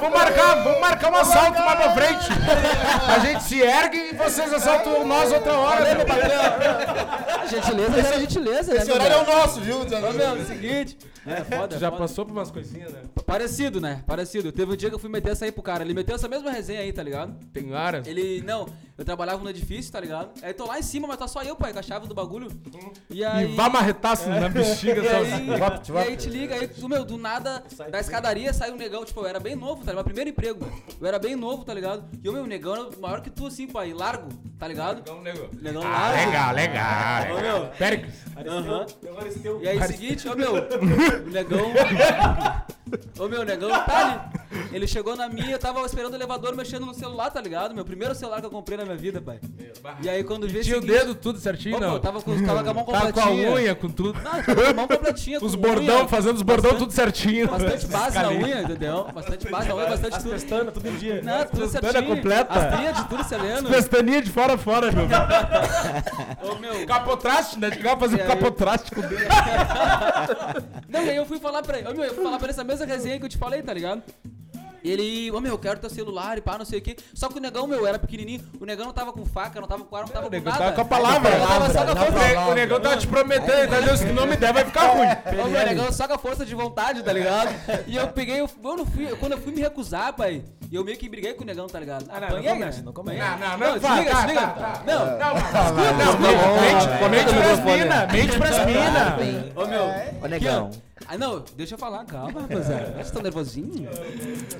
[0.00, 2.26] Vamos marcar, vamos marcar um assalto mais pra frente!
[3.14, 6.04] A gente se ergue e vocês assaltam nós outra hora, meu
[7.48, 8.78] Gentileza, era gentileza, né?
[8.78, 9.80] Esse meu horário é o nosso, viu?
[9.82, 10.98] Ô, meu, é o seguinte.
[11.26, 12.02] É foda, Tu já foda.
[12.02, 13.02] passou por umas coisinhas, né?
[13.26, 14.02] Parecido, né?
[14.06, 14.52] Parecido.
[14.52, 15.82] Teve um dia que eu fui meter essa aí pro cara.
[15.84, 17.34] Ele meteu essa mesma resenha aí, tá ligado?
[17.52, 18.06] Tem várias.
[18.06, 20.30] Ele, não, eu trabalhava no edifício, tá ligado?
[20.42, 22.48] Aí tô lá em cima, mas tá só eu, pai, com a chave do bagulho.
[23.10, 23.44] E aí.
[23.52, 25.92] E vá marretaço na bexiga, E só aí, assim.
[25.92, 29.20] e aí te liga, aí, do meu, do nada, da escadaria sai um negão, tipo,
[29.20, 29.96] eu era bem novo, tá ligado?
[29.96, 30.66] Meu primeiro emprego,
[31.00, 32.04] eu era bem novo, tá ligado?
[32.22, 34.28] E o meu negão era maior que tu, assim, pai, largo,
[34.58, 35.02] tá ligado?
[35.60, 36.26] Negão Ah, largo.
[36.26, 37.36] legal, legal.
[37.36, 38.14] Ô, meu, Péricles.
[38.46, 38.86] aham.
[39.62, 41.72] E aí, seguinte, ô meu, o negão.
[43.18, 44.33] Ô meu, negão tá ali.
[44.74, 47.74] Ele chegou na minha, eu tava esperando o elevador mexendo no celular, tá ligado?
[47.74, 49.38] Meu primeiro celular que eu comprei na minha vida, pai.
[50.02, 51.98] E aí quando vi Tinha o seguinte- dedo tudo certinho, pô, não?
[52.00, 53.50] tava com, tava com a mão Tava com a completinha.
[53.52, 54.14] unha, com tudo.
[54.14, 55.38] Não, tava com a mão completinha.
[55.42, 57.48] Os com bordão, unha, fazendo os bordão bastante- tudo certinho.
[57.48, 59.04] Bastante base na unha, entendeu?
[59.14, 60.30] Bastante base na unha, bastante tudo.
[60.30, 61.22] Pestana, tudo em dia.
[61.22, 62.16] Não, tudo Pestana certinho.
[62.16, 62.52] completa.
[62.54, 63.70] As tríades, tudo sereno.
[63.70, 65.04] Pestaninha de fora a fora, meu.
[66.50, 66.86] Ô, meu.
[66.86, 67.70] Capotraste, né?
[67.70, 68.26] Chegava fazer aí?
[68.26, 69.22] capotraste com o dedo.
[70.88, 71.88] Não, e aí eu fui falar pra ele.
[71.88, 73.72] Ô, meu, eu fui falar pra ele essa mesma resenha que eu te falei, tá
[73.72, 74.02] ligado?
[74.84, 76.94] E ele, ô meu, eu quero teu celular e pá, não sei o quê.
[77.14, 78.42] Só que o negão, meu, era pequenininho.
[78.60, 80.52] O negão não tava com faca, não tava com arma, não tava O com negão
[80.52, 80.64] nada.
[80.64, 81.30] tava com a palavra.
[81.30, 82.40] O negão tava só com a força.
[82.50, 83.96] O negão tava te prometendo, tá dizendo?
[83.96, 85.08] Se não me der, vai ficar ruim.
[85.42, 87.48] Ô, meu, o negão só com a força de vontade, tá ligado?
[87.86, 90.42] E eu peguei, eu, eu não fui, quando eu fui me recusar, pai,
[90.74, 92.04] e eu meio que briguei com o negão, tá ligado?
[92.04, 92.84] não, não Apanhei, começa, né?
[92.84, 93.18] não começa.
[93.24, 94.40] Não, não, Não, não, desliga, vai, tá, desliga.
[94.40, 94.82] tá, tá.
[94.84, 95.34] Não, Não,
[96.18, 99.16] não, mente, mente pras mina, mente pras mina.
[99.54, 99.84] ô meu.
[100.20, 100.70] Ô, negão.
[101.06, 102.86] Ah, não, deixa eu falar, calma, rapaziada.
[102.92, 103.88] Vocês estão nervosinho?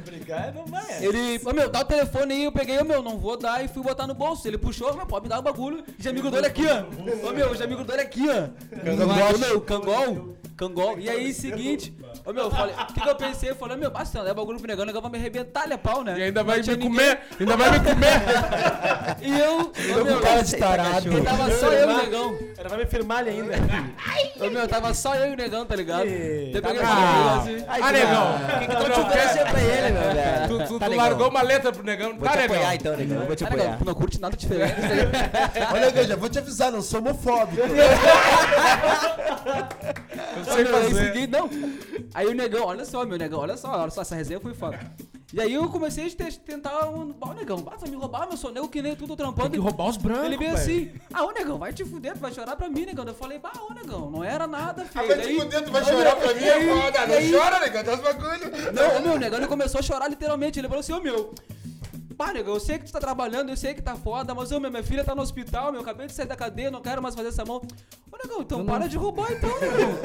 [0.05, 1.05] Brigar não vai.
[1.05, 3.67] Ele, ô meu, dá o telefone aí, eu peguei, ô meu, não vou dar e
[3.69, 4.47] fui botar no bolso.
[4.47, 5.83] Ele puxou, meu, pode me dar o bagulho.
[5.99, 7.29] Já me grudou ele aqui, ó.
[7.29, 9.35] Ô meu, já me grudou ele aqui, ó.
[9.35, 10.37] Ô meu, cangol.
[10.57, 10.97] Cangol.
[11.01, 11.93] E aí, seguinte,
[12.27, 13.51] ô meu, eu falei, o que, que eu pensei?
[13.51, 15.77] Eu falei, meu, basta, é bagulho pro negão, o negão vai me arrebentar, ele é
[15.77, 16.19] pau, né?
[16.19, 16.89] E ainda vai me ninguém.
[16.89, 18.15] comer, ainda vai me comer.
[19.21, 21.13] E eu, ô meu, cara de tarado.
[21.19, 22.39] e tava só eu e o negão.
[22.59, 23.55] Ela vai me firmar ali ainda.
[24.41, 26.05] Ô meu, tava só eu e o negão, tá ligado?
[26.07, 27.65] Eu tá peguei falei assim.
[27.69, 28.35] Ah, negão.
[28.35, 30.49] O que, que tu te oferecer pra ele, meu velho?
[30.49, 32.11] Tu, tu, Tá tu largou uma letra pro negão.
[32.17, 32.57] Vou Tá te legal.
[32.57, 33.27] apoiar então, negão.
[33.27, 33.79] Vou te Ah, negão, apoiar.
[33.79, 34.75] tu não curte nada diferente.
[35.73, 37.63] Olha, eu já vou te avisar, não sou homofóbico.
[40.37, 41.29] Eu sei fazer.
[41.29, 41.49] não.
[42.15, 44.79] Aí o negão, olha só, meu negão, olha só, olha só, essa resenha foi foda.
[45.33, 47.13] E aí eu comecei a te- tentar um.
[47.21, 49.51] Ó, o negão, basta me roubar, meu sou nego que nem tudo trampando.
[49.51, 52.21] Tem que roubar os brancos, Ele veio assim, ah, ô negão, vai te fuder, tu
[52.21, 53.05] vai chorar pra mim, negão.
[53.05, 55.09] Eu falei, bah, ô negão, não era nada, filho.
[55.09, 57.01] Vai Daí- te fuder, tu vai chorar pra mim, é foda.
[57.01, 58.73] aí- Não chora, negão, tá os bagulho.
[58.73, 60.61] Não, ô, meu, o negão ele começou a chorar literalmente.
[60.61, 61.35] Ele falou assim, ô meu.
[62.17, 64.61] Pá, negão, eu sei que tu tá trabalhando, eu sei que tá foda, mas ô
[64.61, 67.15] meu, minha filha tá no hospital, meu, acabei de sair da cadeia, não quero mais
[67.15, 67.57] fazer essa mão.
[68.13, 69.99] Ô negão, então para de roubar então, negão.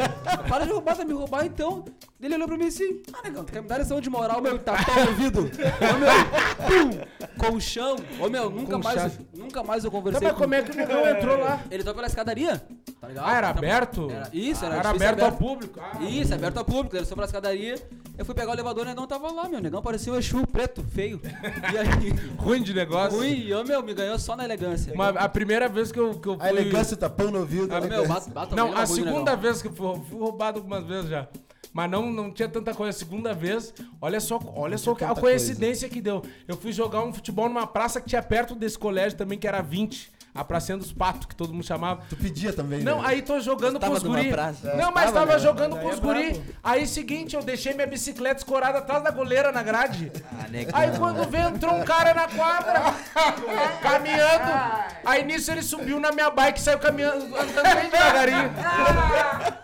[0.50, 1.86] para de roubar, vai me roubar então.
[2.20, 4.58] Ele olhou pra mim assim, ah, negão, tu quer me dar lição de moral, meu,
[4.58, 5.40] tá pau no ouvido.
[5.42, 7.96] Ô meu, pum, colchão.
[8.20, 9.28] Ô meu, nunca Com mais, chave.
[9.36, 11.62] nunca mais eu Tá, conversei mas como é que o negão entrou lá?
[11.70, 12.62] Ele entrou pela escadaria,
[13.00, 13.26] tá ligado?
[13.28, 14.10] Ah, era Tava- aberto?
[14.10, 15.80] Era, isso, era, Era difícil aberto ao público.
[15.82, 17.76] Ah, isso, aberto ao público, ele subiu pela escadaria.
[18.18, 19.60] Eu fui pegar o elevador, o negão tava lá, meu.
[19.60, 21.22] O negão parecia um Exu preto, feio.
[21.24, 21.99] E aí,
[22.38, 23.18] Ruim de negócio.
[23.18, 24.94] ruim, eu, meu, me ganhou só na elegância.
[24.94, 26.46] Uma- a primeira vez que eu, que eu fui...
[26.48, 27.74] A elegância tá pão no ouvido.
[27.74, 28.08] Ah, né, meu, cara?
[28.08, 31.28] bata, bata Não, a ruim, segunda vez que eu fui, fui roubado algumas vezes já.
[31.74, 32.96] Mas não, não tinha tanta coisa.
[32.96, 36.24] A segunda vez, olha só, olha só a coincidência que deu.
[36.48, 39.62] Eu fui jogar um futebol numa praça que tinha perto desse colégio também, que era
[39.62, 40.20] 20.
[40.34, 42.04] A pracinha dos patos, que todo mundo chamava.
[42.08, 43.08] Tu pedia também, Não, né?
[43.08, 44.30] aí tô jogando com os guri.
[44.30, 44.76] praça.
[44.76, 45.40] Não, mas tava né?
[45.40, 46.34] jogando com é os guri.
[46.34, 46.46] brabo.
[46.64, 50.12] Aí seguinte, eu deixei minha bicicleta escorada atrás da goleira na grade.
[50.32, 50.80] Ah, negão.
[50.80, 52.94] Aí quando veio, entrou um cara na quadra,
[53.82, 54.86] caminhando.
[55.04, 58.54] Aí nisso ele subiu na minha bike e saiu caminhando, andando bem devagarinho.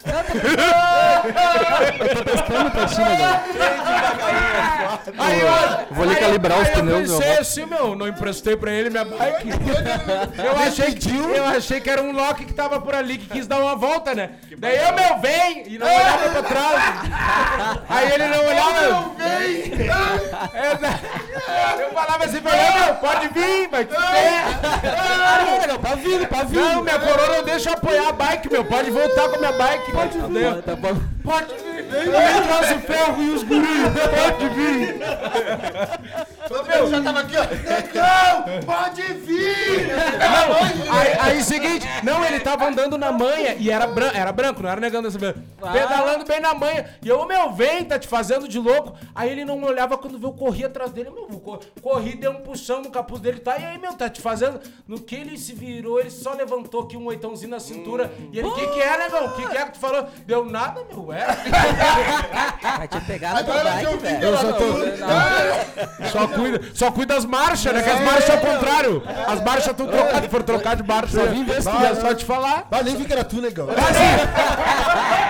[1.98, 3.42] Testando pra ti, negão.
[5.18, 5.48] Aí eu,
[5.92, 7.42] Vou ali aí- calibrar os pneus, Eu meu pensei avô.
[7.42, 9.50] assim, meu, não emprestei pra ele minha bike.
[10.44, 13.48] Eu achei, que, eu achei que era um Loki que tava por ali, que quis
[13.48, 14.32] dar uma volta, né?
[14.58, 15.64] Daí eu, meu, vem!
[15.68, 16.84] E não olhava pra trás.
[17.90, 19.74] Aí ele não olhava, meu, vem!
[21.82, 25.78] Eu falava assim pra ele, meu, pode vir, vai te ver.
[25.80, 26.56] Pra vir, pra vir.
[26.60, 29.52] Não, minha coroa não deixa eu apoiar a bike, meu, pode voltar com a minha
[29.52, 29.92] bike.
[29.92, 30.62] Pode vir.
[30.64, 30.96] Tá bom.
[31.24, 31.65] Pode vir.
[31.92, 35.00] Ele traz o ferro e os guris, pode vir.
[36.76, 37.42] Eu já tava aqui, ó.
[37.44, 39.90] Negão, pode vir!
[40.92, 44.70] Aí, aí seguinte, não, ele tava andando na manha e era, bran era branco, não
[44.70, 45.36] era negando essa vez.
[45.72, 46.90] Pedalando bem na manha.
[47.02, 48.96] E eu, meu, vem, tá te fazendo de louco.
[49.14, 51.10] Aí ele não olhava quando viu, eu corri atrás dele.
[51.10, 53.58] Meu, eu co- corri, dei um puxão no capuz dele, tá?
[53.58, 54.60] E aí, meu, tá te fazendo.
[54.88, 58.12] No que ele se virou, ele só levantou aqui um oitãozinho na cintura.
[58.32, 59.26] E ele, o que que é, negão?
[59.26, 60.08] O que que é que tu falou?
[60.26, 61.26] Deu nada, meu, é.
[62.78, 64.24] Vai te pegar na tua Agora bike, eu velho.
[64.24, 64.66] eu só tô...
[66.12, 67.82] Só cuida, só cuida das marchas, né?
[67.82, 69.04] Que as marchas é o contrário.
[69.28, 71.20] As marchas estão trocadas, foram trocar de marcha.
[71.20, 72.68] Só vim ver se Vai, só te falar.
[72.84, 73.68] Nem vi que era tu, negão.
[73.68, 75.25] Falei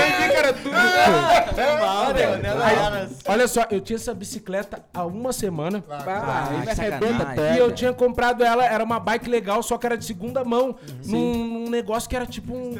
[0.00, 0.72] era tudo.
[0.72, 2.50] Mal, né?
[2.64, 5.82] Aí, Olha só, eu tinha essa bicicleta há uma semana.
[5.88, 7.54] Ah, aí me arrebenta.
[7.54, 10.76] E eu tinha comprado ela, era uma bike legal, só que era de segunda mão.
[11.04, 12.74] Num, num negócio que era tipo um.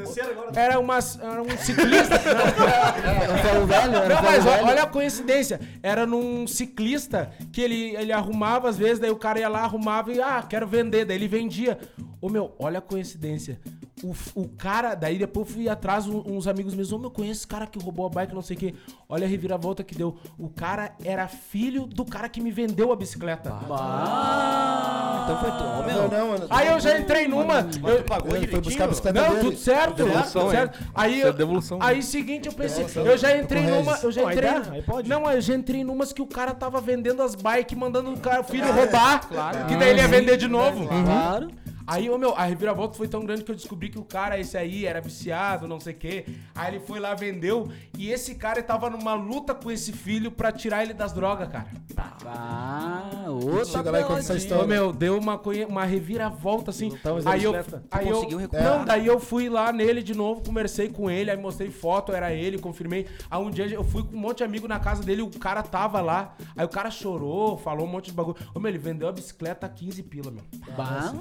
[0.55, 2.17] Era, uma, era um ciclista.
[3.57, 4.67] Um velho, era Não, mas velho.
[4.67, 5.61] olha a coincidência.
[5.83, 10.13] Era num ciclista que ele, ele arrumava, às vezes, daí o cara ia lá, arrumava
[10.13, 11.05] e, ah, quero vender.
[11.05, 11.79] Daí ele vendia.
[12.21, 13.59] Ô meu, olha a coincidência.
[14.05, 17.41] O, o cara, daí depois eu fui atrás, um- uns amigos meus, ô meu, conheço
[17.41, 18.75] esse cara que roubou a bike, não sei o quê.
[19.09, 20.17] Olha a reviravolta que deu.
[20.39, 23.55] O cara era filho do cara que me vendeu a bicicleta.
[25.25, 25.65] Então foi tu.
[25.87, 26.03] Meu.
[26.03, 26.47] Não, não, mano.
[26.51, 27.61] Aí eu já entrei numa.
[27.61, 29.41] eu- Ele foi buscar a bicicleta não, dele.
[29.45, 29.95] tudo certo.
[29.97, 30.79] Devolução, tudo certo.
[30.95, 31.79] Aí, é eu, devolução.
[31.81, 33.99] aí seguinte, eu pensei, eu já entrei numa.
[34.03, 34.51] Eu já Não, aí entrei.
[34.53, 35.09] dá, aí pode.
[35.09, 38.43] Não, eu já entrei numas que o cara tava vendendo as bikes, mandando o cara,
[38.43, 39.27] o filho roubar.
[39.27, 39.65] Claro.
[39.67, 40.87] Que daí ele ia vender de novo.
[40.87, 41.51] Claro.
[41.87, 44.57] Aí, ô, meu, a reviravolta foi tão grande que eu descobri que o cara, esse
[44.59, 46.25] aí, era viciado, não sei o quê.
[46.55, 47.69] Aí ele foi lá, vendeu.
[47.97, 51.67] E esse cara tava numa luta com esse filho pra tirar ele das drogas, cara.
[52.27, 54.65] Ah, outra Chega lá e conta essa história.
[54.65, 56.89] Ô, meu, deu uma, uma reviravolta assim.
[56.89, 57.55] Então, mas a aí eu,
[57.91, 58.79] aí eu, conseguiu recuperar?
[58.79, 62.33] Não, daí eu fui lá nele de novo, conversei com ele, aí mostrei foto, era
[62.33, 63.07] ele, confirmei.
[63.31, 65.63] Aí um dia eu fui com um monte de amigo na casa dele, o cara
[65.63, 66.35] tava lá.
[66.57, 68.37] Aí o cara chorou, falou um monte de bagulho.
[68.55, 70.43] Ô, meu, ele vendeu a bicicleta a 15 pila, meu.
[70.77, 71.13] Bah,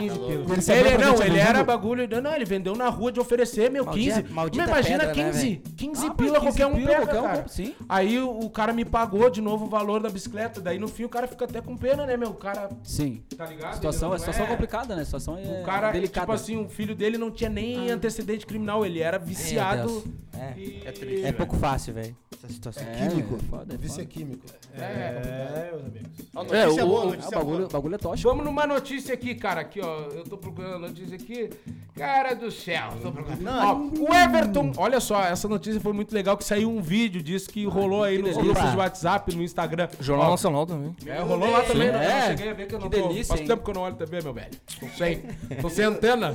[0.00, 2.08] 15 Ele sabia Ele, não, ele era bagulho.
[2.22, 4.32] Não, ele vendeu na rua de oferecer, meu, Maldita- 15.
[4.34, 5.48] maldita Mas imagina pedra, né, 15.
[5.48, 5.62] velho?
[5.76, 7.48] 15 Ah, pila, mas 15 qualquer um pila, pega, qualquer cara.
[7.48, 7.74] sim.
[7.88, 10.60] Aí o, o cara me pagou de novo o valor da bicicleta.
[10.60, 12.30] Daí no fim o cara fica até com pena, né, meu?
[12.30, 13.22] O cara, sim.
[13.36, 13.74] tá ligado?
[13.74, 15.04] Situação, Ele é situação complicada, né?
[15.04, 16.20] Situação é O cara, delicada.
[16.26, 20.04] tipo assim, o filho dele não tinha nem antecedente criminal, ele era viciado.
[20.36, 21.24] É, e- é triste.
[21.26, 22.16] É pouco fácil, velho.
[22.32, 22.82] Essa situação.
[22.82, 23.36] É, Químico.
[23.36, 24.44] é foda, é Vício é químico.
[24.76, 26.10] É, meus amigos.
[26.52, 27.68] É, Notícia o- boa, o- Ah, notícia o bagulho, boa.
[27.68, 28.28] o bagulho é tóxico.
[28.28, 29.60] Vamos numa notícia aqui, cara.
[29.60, 30.03] Aqui, ó.
[30.12, 31.50] Eu tô procurando a notícia aqui.
[31.96, 32.88] Cara do céu.
[33.02, 33.46] Tô procurando.
[33.48, 34.72] Ó, o Everton.
[34.76, 38.18] Olha só, essa notícia foi muito legal que saiu um vídeo disso que rolou aí
[38.18, 39.88] nos grupos de WhatsApp, no Instagram.
[40.00, 40.94] Jornal Ó, Nacional também.
[41.06, 42.04] É, rolou lá também, né?
[42.04, 42.18] É.
[42.32, 43.08] Eu cheguei a ver que eu não Que tô.
[43.08, 43.46] delícia, Faz hein?
[43.46, 44.50] tempo que eu não olho TV, meu velho.
[44.80, 45.22] Tô sem.
[45.62, 46.34] Tô sem antena.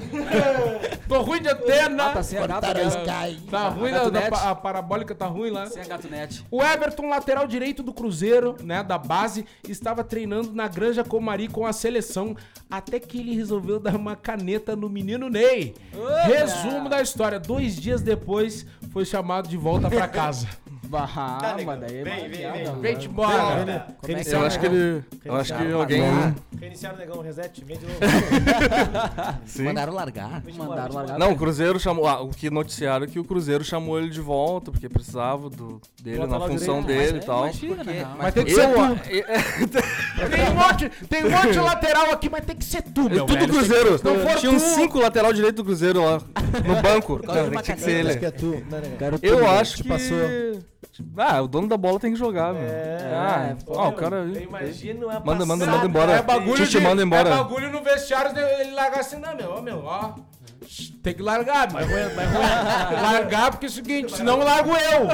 [1.07, 2.03] tô ruim de antena.
[2.05, 2.85] Ah, tá sem a Cortaram né?
[2.85, 2.87] a
[3.29, 3.41] Sky.
[3.49, 4.45] Tá ruim, Gato da, da- net.
[4.47, 5.65] a parabólica tá ruim lá.
[5.67, 6.45] Sem a gato net.
[6.49, 11.65] O Everton, lateral direito do Cruzeiro, né, da base, estava treinando na Granja Comari com
[11.65, 12.35] a seleção,
[12.69, 15.75] até que ele resolveu dar uma caneta no menino Ney.
[16.25, 20.47] Resumo da história, dois dias depois foi chamado de volta pra casa.
[20.89, 21.05] Bah,
[21.39, 22.65] Tá, mas daí é Vem, vem, vem.
[22.65, 22.81] mano.
[22.81, 23.85] Vem-te embora.
[24.07, 25.03] É Eu acho que ele.
[25.23, 26.01] Eu acho que alguém.
[26.59, 27.99] Reiniciaram o negão, reset, vem de novo.
[29.63, 30.43] Mandaram largar.
[30.57, 31.19] Mandaram largar.
[31.19, 32.07] Não, o Cruzeiro chamou.
[32.07, 35.79] Ah, o que noticiaram é que o Cruzeiro chamou ele de volta, porque precisava do,
[36.01, 37.05] dele na lateral função direito.
[37.05, 37.43] dele e tal.
[37.43, 38.07] Imagina, né?
[38.17, 38.81] Mas tem que ser tu.
[38.81, 39.39] é,
[40.29, 43.25] Tem um monte, tem um monte de lateral aqui, mas tem que ser tu, meu
[43.25, 43.53] tudo velho.
[43.53, 43.97] Cruzeiro.
[43.97, 46.19] Se não for Tinha uns cinco lateral direito do Cruzeiro lá
[46.65, 47.21] no banco.
[47.23, 48.65] Não, uma tinha que ser Acho ele.
[49.21, 49.89] é Eu acho te que.
[51.17, 52.63] Ah, o dono da bola tem que jogar, meu.
[52.63, 54.17] Ah, pô, ó, o cara.
[54.17, 56.11] eu imagino a Manda, manda, manda embora.
[56.13, 57.29] É bagulho, Tite de, manda embora.
[57.29, 60.13] é bagulho no vestiário, ele larga assim, não, meu, ó, meu, ó.
[61.03, 61.87] Tem que largar, mas
[63.01, 65.07] largar porque é o seguinte, senão eu largo eu.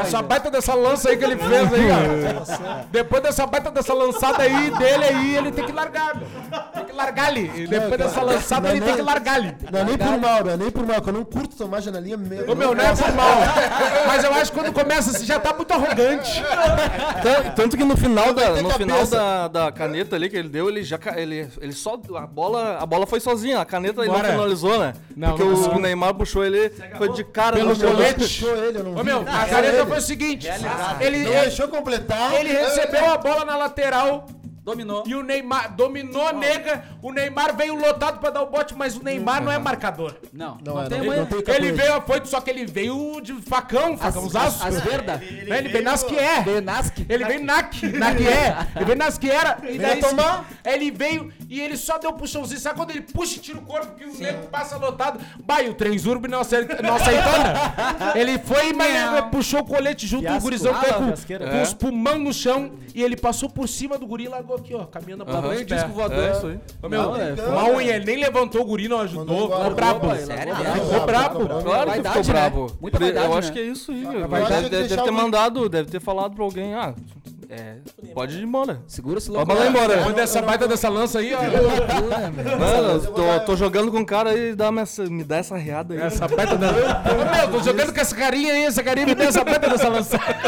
[0.00, 2.84] essa baita dessa lança aí que ele fez aí, ó.
[2.90, 6.16] Depois dessa baita dessa lançada aí dele aí, ele tem que largar.
[6.16, 6.26] meu.
[6.72, 7.66] Tem que largar ali.
[7.66, 8.86] Depois dessa lançada Não, ele não.
[8.86, 9.56] tem que largar ali.
[9.70, 11.80] Não é nem por mal, não é nem por mal, que eu não curto tomar
[11.80, 12.50] janelinha mesmo.
[12.50, 13.28] Ô meu, não é por mal.
[14.06, 16.42] Mas eu acho que quando começa, você já tá muito arrogante.
[17.22, 20.68] Tan- Tanto que no final, da, no final da, da caneta ali que ele deu,
[20.68, 24.37] ele já ele, ele só a bola, a bola foi sozinha, a caneta ele não.
[24.38, 24.94] Finalizou, né?
[25.16, 25.78] Não, Porque não o, conseguiu.
[25.78, 27.90] o Neymar puxou ele, foi de cara Pelo no chão.
[27.92, 28.14] colete.
[28.20, 29.86] Puxou ele, eu não Ô meu, a ele.
[29.86, 30.46] foi o seguinte.
[30.46, 30.58] Ele,
[31.24, 32.34] Não ele, deixou completar.
[32.34, 34.26] ele recebeu a bola na lateral
[34.70, 35.04] Dominou.
[35.06, 36.84] e o Neymar dominou, nega.
[37.02, 40.14] O Neymar veio lotado pra dar o bote, mas o Neymar não é marcador.
[40.32, 41.18] Não, Não, não, é, tem não, mãe.
[41.18, 44.64] não tem Ele veio afoito, só que ele veio de facão, facãozaço.
[44.66, 45.20] As verda.
[45.22, 46.42] Ele, veio nas que é.
[46.42, 47.06] Benasque.
[47.08, 48.56] Ele veio na que, na que é.
[48.76, 49.58] Ele veio nas que era.
[49.62, 50.48] E daí Veio tomar.
[50.64, 52.60] Ele veio e ele só deu um puxãozinho.
[52.60, 55.18] Sabe quando ele puxa e tira o corpo que o nego passa lotado?
[55.44, 57.48] Bah, e o Transurb não aceita, não aceitando.
[58.14, 60.42] Ele foi, mas ele puxou o colete junto, o Fiasco.
[60.42, 61.12] gurizão Ah, não,
[61.50, 64.74] com, os pulmão no chão e ele passou por cima do guri e largou aqui,
[64.74, 66.18] ó, caminhando pra Foi o disco voador.
[66.18, 66.60] É isso aí.
[66.82, 70.14] Ô, meu, Não, é, uma unha, ele nem levantou o guri, não ajudou, ficou brabo.
[70.16, 70.54] Sério?
[70.56, 71.62] Ficou brabo.
[71.62, 72.22] Claro que ficou né?
[72.28, 72.76] brabo.
[72.80, 73.54] Muita Ele- vaidade, eu acho né?
[73.54, 74.04] que é isso aí.
[74.68, 76.94] Deve, ter mandado, deve ter falado pra alguém, ah,
[77.50, 77.76] é,
[78.12, 78.82] pode ir embora.
[78.86, 79.52] Segura esse Pode louco.
[79.52, 79.96] mandar embora.
[79.96, 81.40] Depois dessa baita dessa lança aí, ó.
[82.58, 85.94] Mano, eu tô, tô jogando com um cara e dá uma- me dá essa riada
[85.94, 86.00] aí.
[86.00, 86.68] Essa baita da...
[86.70, 89.88] Ô, meu, tô jogando com essa carinha aí, essa carinha me deu essa baita dessa
[89.88, 90.24] lançada.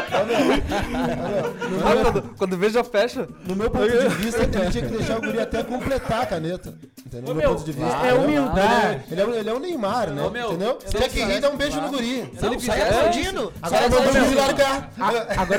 [1.82, 3.26] Ah, quando, quando vê, já fecha.
[3.46, 6.74] No meu ponto de vista, ele tinha que deixar o guri até completar a caneta.
[7.06, 7.28] Entendeu?
[7.28, 8.06] No meu, meu, ponto de vista.
[8.06, 9.04] é humildade.
[9.10, 10.22] Ele é, ele é o Neymar, né?
[10.26, 10.78] Entendeu?
[10.88, 12.30] Tinha que rir dar um beijo no guri.
[12.38, 12.88] Se ele Sai fizer.
[12.88, 13.52] aplaudindo.
[13.62, 14.14] Agora vamos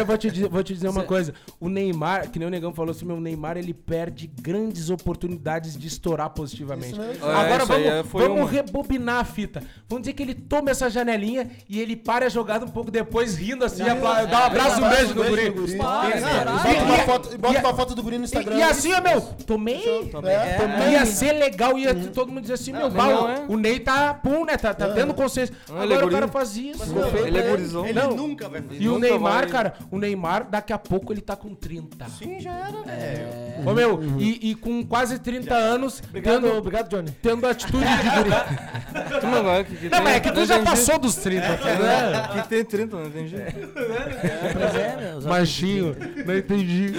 [0.02, 1.31] eu vou te, dizer, vou te dizer uma coisa.
[1.60, 5.78] O Neymar, que nem o Negão falou assim, meu, o Neymar ele perde grandes oportunidades
[5.78, 6.94] de estourar positivamente.
[6.94, 7.02] Isso.
[7.02, 8.50] É, Agora isso vamos, é- foi vamos uma.
[8.50, 9.64] rebobinar a fita.
[9.88, 13.36] Vamos dizer que ele toma essa janelinha e ele para a jogada um pouco depois,
[13.36, 15.50] rindo assim, apla- dá um abraço, um beijo no guri.
[15.50, 18.56] bota uma foto, bota uma foto do guri no Instagram.
[18.56, 19.82] E, e assim, ó, meu, tomei.
[20.24, 20.92] É, tomei.
[20.92, 23.46] Ia ser legal, ia todo mundo dizer assim, meu, o- é.
[23.48, 24.58] o Ney tá pum, né?
[24.58, 25.54] Tá, tá tendo consciência.
[25.70, 26.84] É Agora o cara faz isso.
[27.26, 27.86] Ele é gurizão.
[27.86, 31.36] Ele nunca vai fazer E o Neymar, cara, o Neymar, daqui a pouco ele tá
[31.36, 32.08] com 30.
[32.10, 33.70] Sim, já era, velho.
[33.70, 37.12] Ô, meu, e, e com quase 30 anos, Obrigado, tendo, obrigado, Johnny.
[37.22, 39.20] tendo atitude de guri.
[39.22, 41.48] Tu não vai, que, que Não, tem- mas é que tu já passou dos 30,
[41.48, 42.28] né?
[42.34, 43.36] Que tem 30, não entendi.
[43.36, 45.22] Pois é, meu.
[45.30, 46.94] Machinho, não entendi.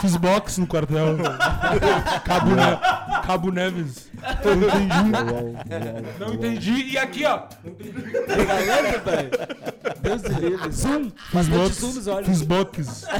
[0.00, 1.16] Fiz boxe no quartel.
[2.24, 4.10] Cabo, ne Cabo Neves.
[4.44, 6.18] Não entendi.
[6.20, 6.72] Não entendi.
[6.92, 7.42] E aqui, ó.
[10.00, 10.70] Deus do livre.
[10.72, 11.10] Zoom.
[11.10, 11.80] Fiz Bastante boxe.
[11.80, 12.28] zoom nos olhos.
[12.28, 12.42] Fiz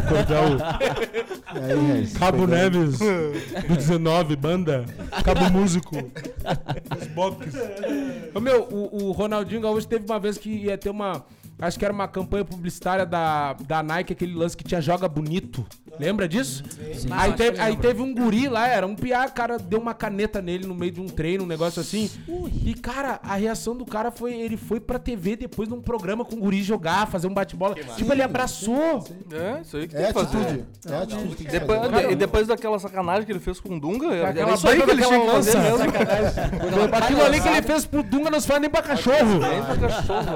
[0.09, 0.45] quartel.
[1.47, 2.47] Aí, Regis, Cabo.
[2.47, 4.85] Neves, do 19, banda.
[5.25, 5.97] Cabo Músico.
[5.97, 7.53] Os box.
[8.35, 11.25] Ô, meu, o, o Ronaldinho Gaúcho teve uma vez que ia ter uma.
[11.59, 15.65] Acho que era uma campanha publicitária da, da Nike, aquele lance que tinha Joga Bonito.
[15.99, 16.63] Lembra disso?
[17.11, 20.67] Aí, teve, aí teve um guri lá, era um piá, cara deu uma caneta nele
[20.67, 22.11] no meio de um treino, um negócio assim.
[22.65, 26.25] E, cara, a reação do cara foi: ele foi pra TV depois de um programa
[26.25, 27.75] com o guri jogar, fazer um bate-bola.
[27.97, 29.05] Tipo, ele abraçou.
[29.33, 30.39] É, isso aí que É tem que fazer.
[30.39, 30.65] atitude.
[30.87, 32.11] É atitude que tem que Depois, fazer.
[32.11, 35.03] e depois daquela sacanagem que ele fez com o Dunga, era isso aí que ele
[35.05, 35.83] tinha que fazer mesmo.
[36.97, 39.41] Aquilo ali que ele fez pro Dunga não se faz nem pra cachorro.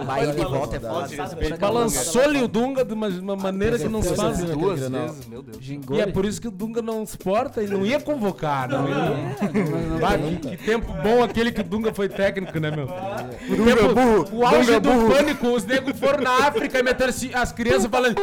[0.04, 1.56] Vai de volta é foda.
[1.58, 4.36] Balançou-lhe o Dunga de uma, de uma maneira que não se faz.
[4.44, 5.58] Duas vezes, meu Deus.
[5.90, 8.68] E é por isso que o Dunga não se porta e não ia convocar.
[8.68, 9.98] Não ia.
[10.00, 12.86] Vai, que tempo bom aquele que o Dunga foi técnico, né, meu?
[12.86, 17.86] O, tempo, o auge do pânico, os negros foram na África e meteram as crianças
[17.86, 18.16] falando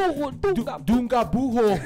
[0.54, 1.80] "Du- Dunga burro!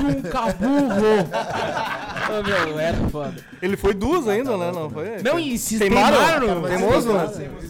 [0.00, 1.26] Dunga burro!
[2.28, 3.34] Ô, meu, era foda.
[3.62, 4.70] Ele foi duas ainda, né?
[4.72, 5.22] Não foi?
[5.22, 6.16] Não, e se Queimaram?
[6.18, 6.62] queimaram.
[6.68, 7.10] Teimoso?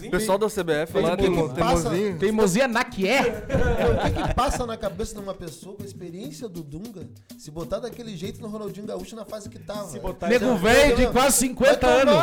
[0.07, 2.17] O pessoal da CBF lá, teimo- teimosinho.
[2.17, 3.21] Teimosia na que é?
[3.21, 7.51] O que, que passa na cabeça de uma pessoa com a experiência do Dunga se
[7.51, 9.85] botar daquele jeito no Ronaldinho Gaúcho na fase que tava?
[9.85, 12.13] Se botar Nego velho de quase 50 anos.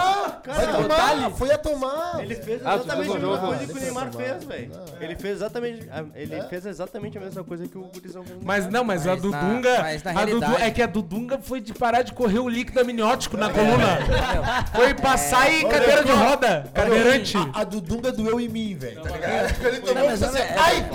[0.46, 2.22] Vai tomar, foi a tomar.
[2.22, 4.70] Ele fez Ah, exatamente a mesma coisa que o Neymar fez, velho.
[5.00, 8.38] Ele fez exatamente, a- ele fez exatamente a mesma coisa que o Gurizão fez.
[8.42, 9.86] Mas não, mas, a do Dunga.
[10.60, 13.98] é que a do Dunga foi de parar de correr o líquido amniótico na coluna.
[14.74, 16.70] Foi passar em cadeira de roda.
[16.72, 17.36] Cadeirante.
[17.36, 19.02] A, a do Dunga doeu em mim, velho.
[19.02, 19.64] Tá ligado?
[19.66, 20.90] Ele tomou assim, é- é- ai!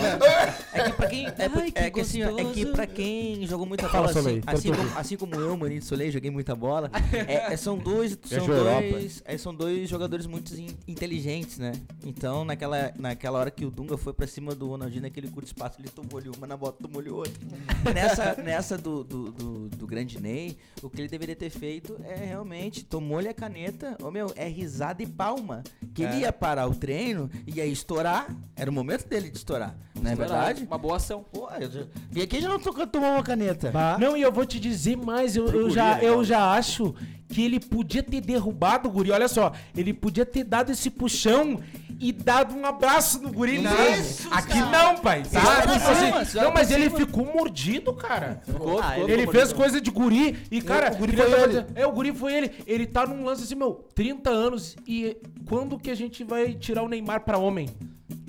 [0.74, 1.26] É que pra quem.
[1.28, 4.42] É, Ai, que é que assim, é que pra quem jogou muita Fala, bola, assim,
[4.46, 6.92] assim, como, assim como eu, Maninho Soleil, joguei muita bola.
[7.14, 8.18] é- é- são dois.
[8.26, 11.74] São dois, é, são dois jogadores muito in- inteligentes, né?
[12.06, 15.78] Então, naquela, naquela hora que o Dunga foi pra cima do Ronaldinho, naquele curto espaço,
[15.80, 17.34] ele tomou-lhe uma na bota, tomou-lhe outra.
[17.94, 22.16] nessa nessa do, do, do, do grande Ney, o que ele deveria ter feito é
[22.16, 25.62] realmente, tomou-lhe a caneta, ô meu, é risada e palma.
[25.94, 26.10] Que É.
[26.10, 28.34] ele ia parar o treino e ia estourar.
[28.56, 29.76] Era o momento dele de estourar.
[30.02, 30.64] Não é verdade?
[30.64, 31.26] Uma boa ação.
[31.30, 31.84] Pô, eu já...
[32.16, 33.72] E aqui já não to- tomou uma caneta.
[34.00, 36.96] Não, e eu vou te dizer mais, eu, eu já, eu já acho
[37.28, 39.12] que ele podia ter derrubado o guri.
[39.12, 41.60] Olha só, ele podia ter dado esse puxão
[42.00, 44.34] e dado um abraço no guri mesmo.
[44.34, 45.24] Aqui não, pai.
[45.24, 45.62] Tá?
[45.62, 48.42] Tipo assim, não, mas ele ficou mordido, cara.
[48.46, 49.58] Ficou, Ah, ficou, Ele ficou fez bonito.
[49.58, 51.66] coisa de guri e, cara, o guri foi ele.
[51.76, 52.52] É, o guri foi ele.
[52.66, 56.84] Ele tá num lance assim, meu, 30 anos e quando que a gente vai tirar
[56.84, 57.68] o Neymar pra homem?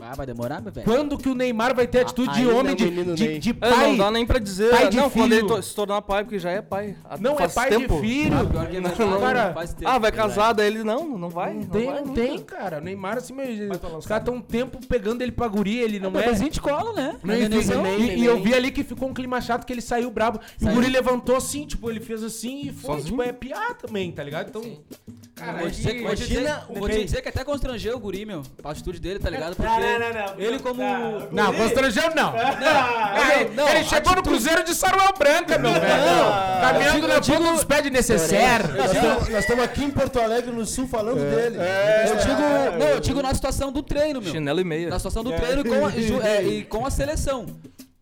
[0.02, 0.84] Ah, vai demorar, meu velho?
[0.84, 3.38] Quando que o Neymar vai ter atitude de ainda homem, de, menino de, Ney.
[3.38, 3.70] de pai?
[3.90, 4.70] não dá nem pra dizer.
[4.70, 5.48] pai de não, quando ele filho.
[5.56, 6.96] to- se tornar pai, porque já é pai.
[7.04, 7.94] há- Não, é faz pai tempo.
[7.94, 8.36] de filho.
[8.36, 9.90] Ah, pior que é verdade, cara, faz tempo.
[9.90, 11.54] Ah, vai casar, daí ele não, não vai.
[11.54, 12.20] Não Não, tem, vai não nunca.
[12.20, 12.78] tem, cara.
[12.78, 13.46] O Neymar, assim, meu,
[13.98, 16.22] os caras tão um tempo pegando ele pra guri, ele não é.
[16.22, 17.16] Bebezinho de cola, né?
[17.22, 17.86] Não, É nenenzão.
[17.98, 20.40] e, e eu vi ali que ficou um clima chato que ele saiu brabo.
[20.58, 20.74] E o Saiu.
[20.74, 23.10] guri levantou assim, tipo, ele fez assim e foi, Sozinho?
[23.18, 24.48] tipo, é piar também, tá ligado?
[24.48, 24.62] Então,
[25.40, 28.24] cara, Vou te dizer, vou dizer, Imagina vou te dizer que até constrangeu o guri,
[28.24, 28.42] meu.
[28.62, 29.56] A atitude dele, tá ligado?
[29.56, 30.82] Porque ele como...
[31.32, 32.32] Não, constrangeu não.
[33.54, 35.82] Não, ele chegou no Cruzeiro de Saruel Branca, meu velho.
[36.60, 38.64] Caminhando na ponta dos pés de necessaire.
[38.76, 38.92] Nós
[39.40, 41.56] estamos- aqui em Porto Alegre, no Sul, falando dele.
[42.08, 44.32] Eu digo, não, eu digo na situação do treino, meu.
[44.32, 44.88] Chinelo e meia.
[44.88, 47.46] Na situação do treino com a, ju- é, e com a seleção.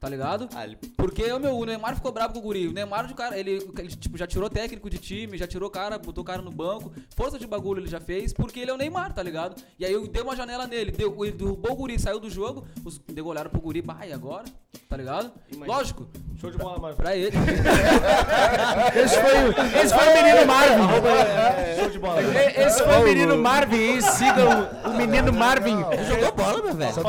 [0.01, 0.49] Tá ligado?
[0.97, 2.69] Porque o meu, o Neymar ficou bravo com o Guri.
[2.69, 5.99] O Neymar, o cara, ele, ele, tipo, já tirou técnico de time, já tirou cara,
[5.99, 6.93] botou o cara no banco.
[7.17, 9.61] Força de bagulho ele já fez, porque ele é o Neymar, tá ligado?
[9.77, 12.65] E aí eu dei uma janela nele, deu, ele derrubou o Guri, saiu do jogo,
[12.85, 14.45] os degolaram pro Guri, bah, e agora?
[14.89, 15.33] Tá ligado?
[15.67, 16.09] Lógico,
[16.41, 16.97] Show de bola, Marcos.
[16.99, 17.37] pra ele.
[18.95, 21.79] Esse foi, o- esse foi o menino Marvin.
[21.81, 22.23] Show de bola.
[22.23, 23.97] E- Esse foi o menino Marvin.
[23.97, 25.77] E siga o, o menino Marvin.
[26.09, 26.95] Jogou bola, meu velho.
[26.95, 27.01] Só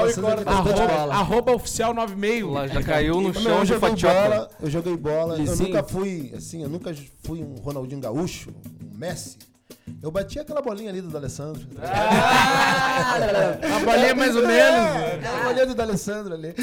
[0.46, 2.54] Arroba, arroba oficial 96.
[2.54, 4.30] Lá já caiu no chão joguei fatiota.
[4.30, 8.50] bola, eu joguei bola, eu nunca fui, assim, eu nunca fui um Ronaldinho Gaúcho,
[8.82, 9.38] um Messi.
[10.02, 11.62] Eu bati aquela bolinha ali do D'Alessandro.
[11.82, 14.80] A bolinha mais ou menos.
[15.26, 16.56] A bolinha do D'Alessandro ali.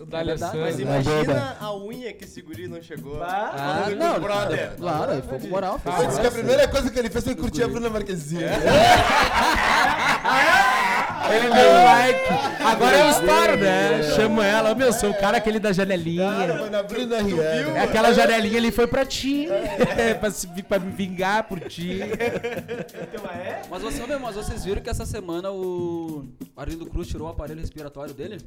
[0.00, 0.60] O D'Alessandro.
[0.60, 3.22] Mas imagina a unha que esse guri não chegou.
[3.22, 4.72] Ah, não, o brother.
[4.78, 5.80] Claro, ele ficou com moral.
[5.98, 8.44] Ele disse que a primeira coisa que ele fez foi curtir a Bruna Marquezine.
[11.26, 12.20] Ele deu like.
[12.64, 14.02] Agora eu estouro, né?
[14.14, 14.74] Chamo ela.
[14.74, 16.30] Meu, sou o cara aquele da janelinha.
[16.58, 17.70] Foi na Bruna Riera.
[17.78, 19.48] É aquela janelinha ali foi pra ti.
[20.20, 22.00] pra, se- pra me vingar por ti.
[23.70, 26.24] Mas, você, meu, mas vocês viram que essa semana o
[26.56, 28.38] Arlindo Cruz tirou o aparelho respiratório dele?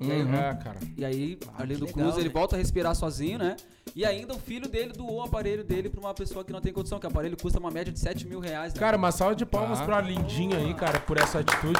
[0.00, 0.78] É, cara.
[0.96, 2.34] E aí, Arlindo legal, Cruz, ele né?
[2.34, 3.56] volta a respirar sozinho, né?
[3.94, 6.72] E ainda o filho dele doou o aparelho dele pra uma pessoa que não tem
[6.72, 8.74] condição, que o aparelho custa uma média de 7 mil reais.
[8.74, 8.80] Né?
[8.80, 9.84] Cara, uma salva de palmas Ah.
[9.84, 11.78] pra Lindinho aí, cara, por essa atitude.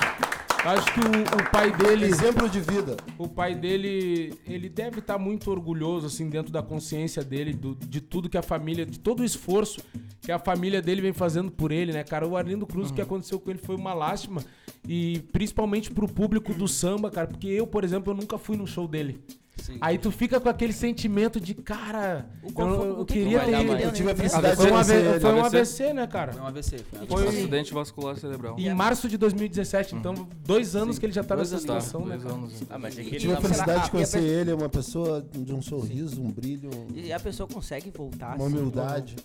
[0.66, 1.02] Acho que o,
[1.46, 2.06] o pai dele.
[2.06, 2.96] Exemplo de vida.
[3.18, 8.00] O pai dele, ele deve estar muito orgulhoso, assim, dentro da consciência dele, do- de
[8.00, 9.80] tudo que a família, de todo o esforço
[10.22, 12.26] que a família dele vem fazendo por ele, né, cara?
[12.26, 14.42] O Arlindo Cruz, o que aconteceu com ele foi uma lástima.
[14.88, 18.66] E principalmente pro público do samba, cara, porque eu, por exemplo, eu nunca fui no
[18.66, 19.20] show dele.
[19.64, 19.78] Sim.
[19.80, 23.38] Aí tu fica com aquele sentimento de, cara, O eu, eu o que que queria
[23.38, 23.82] dar ter.
[23.82, 25.20] Eu tive a felicidade Foi de um, conhecer AV ele.
[25.20, 25.56] foi um AVC?
[25.56, 26.32] AVC, né, cara?
[26.34, 26.78] Foi um AVC.
[26.78, 27.28] Foi um AVC.
[27.38, 28.56] acidente vascular cerebral.
[28.58, 32.18] Em março de 2017, então dois anos que ele já tá nessa anos, situação, né,
[32.18, 32.62] dois anos.
[32.68, 35.62] Ah, mas é que Eu tive a felicidade de conhecer ele, uma pessoa de um
[35.62, 38.36] sorriso, um brilho, E a pessoa consegue voltar.
[38.36, 39.16] uma assim, humildade.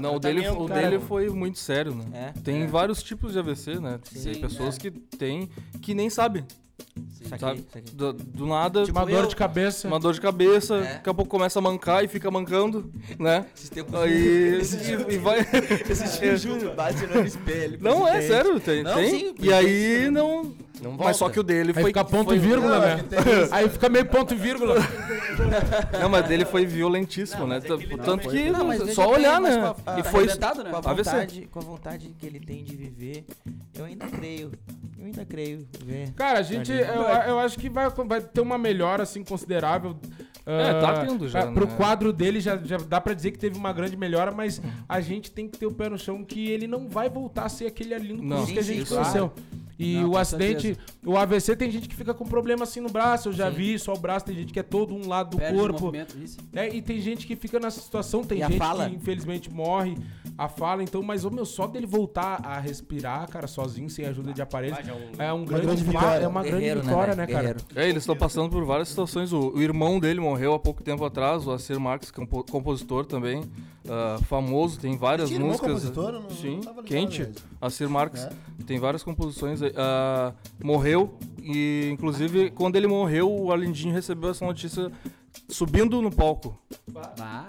[0.00, 0.80] Não, o dele, o cara.
[0.88, 2.04] dele foi muito sério, né?
[2.34, 2.40] É.
[2.40, 4.00] Tem vários tipos de AVC, né?
[4.10, 5.50] Tem Sim, pessoas que têm
[5.82, 6.46] que nem sabem,
[7.28, 7.64] Saquei, sabe?
[7.72, 7.92] saquei.
[7.94, 9.88] Do, do nada, Uma dor de cabeça.
[9.88, 10.92] uma dor de cabeça, É.
[10.94, 13.46] daqui a pouco começa a mancar e fica mancando, né?
[13.56, 14.60] Esses tempos Aí
[15.10, 15.38] e, e vai.
[16.36, 17.78] Júnior, bate no espelho.
[17.80, 18.82] Não, é sério, tem.
[18.82, 19.10] Não, tem.
[19.10, 20.52] sim, e aí não.
[20.82, 21.34] Não Mas só volta.
[21.34, 21.84] que o dele Aí foi.
[21.90, 23.04] fica ponto foi- e vírgula, Não, é né?
[23.44, 23.54] isso.
[23.54, 24.74] Aí fica meio ponto e vírgula.
[26.00, 27.60] Não, mas dele foi violentíssimo, né?
[27.60, 29.74] Tanto que Não, só olhar, né?
[29.86, 30.26] a- E tá foi.
[30.26, 30.34] né?
[30.36, 33.24] Com a, vontade, com a vontade que ele tem de viver,
[33.78, 34.50] eu ainda creio.
[35.02, 35.66] Eu ainda creio.
[35.84, 36.12] Ver.
[36.12, 39.96] Cara, a gente, eu, eu acho que vai, vai ter uma melhora, assim, considerável.
[40.46, 41.74] É, tá tendo já, Pro né?
[41.76, 45.30] quadro dele já, já dá pra dizer que teve uma grande melhora, mas a gente
[45.30, 47.96] tem que ter o pé no chão que ele não vai voltar a ser aquele
[48.14, 48.38] Não.
[48.38, 49.32] Cruz que a gente conheceu.
[49.82, 53.28] E Não, o acidente, o AVC tem gente que fica com problema assim no braço,
[53.28, 55.56] eu já vi, só o braço, tem gente que é todo um lado do Perde
[55.56, 55.84] o corpo.
[55.86, 56.38] movimento, isso.
[56.52, 56.68] né?
[56.68, 58.88] E tem gente que fica nessa situação, tem E gente fala?
[58.88, 59.96] que infelizmente morre,
[60.38, 64.32] a fala, então, mas o meu, só dele voltar a respirar, cara, sozinho, sem ajuda
[64.32, 66.24] de aparelhos, Ah, já um- é um grande, grande vitória.
[66.24, 67.32] é uma grande Guerreiro, vitória, né, velho?
[67.38, 67.48] cara?
[67.54, 67.64] Guerreiro.
[67.74, 69.32] É, eles estão passando por várias situações.
[69.32, 73.42] O, o irmão dele morreu há pouco tempo atrás, o Acer Marques, compo- compositor também,
[73.88, 75.68] ah, famoso, tem várias irmão músicas.
[75.72, 76.12] compositor?
[76.12, 77.20] Não- Sim, não quente.
[77.20, 77.34] mesmo.
[77.60, 78.32] Acer Marques, É?
[78.66, 79.62] tem várias composições.
[79.62, 79.72] aí.
[79.76, 84.90] Ah, morreu e, inclusive, quando ele morreu, o Arlindinho recebeu essa notícia
[85.48, 86.58] subindo no palco.
[87.18, 87.46] Ah,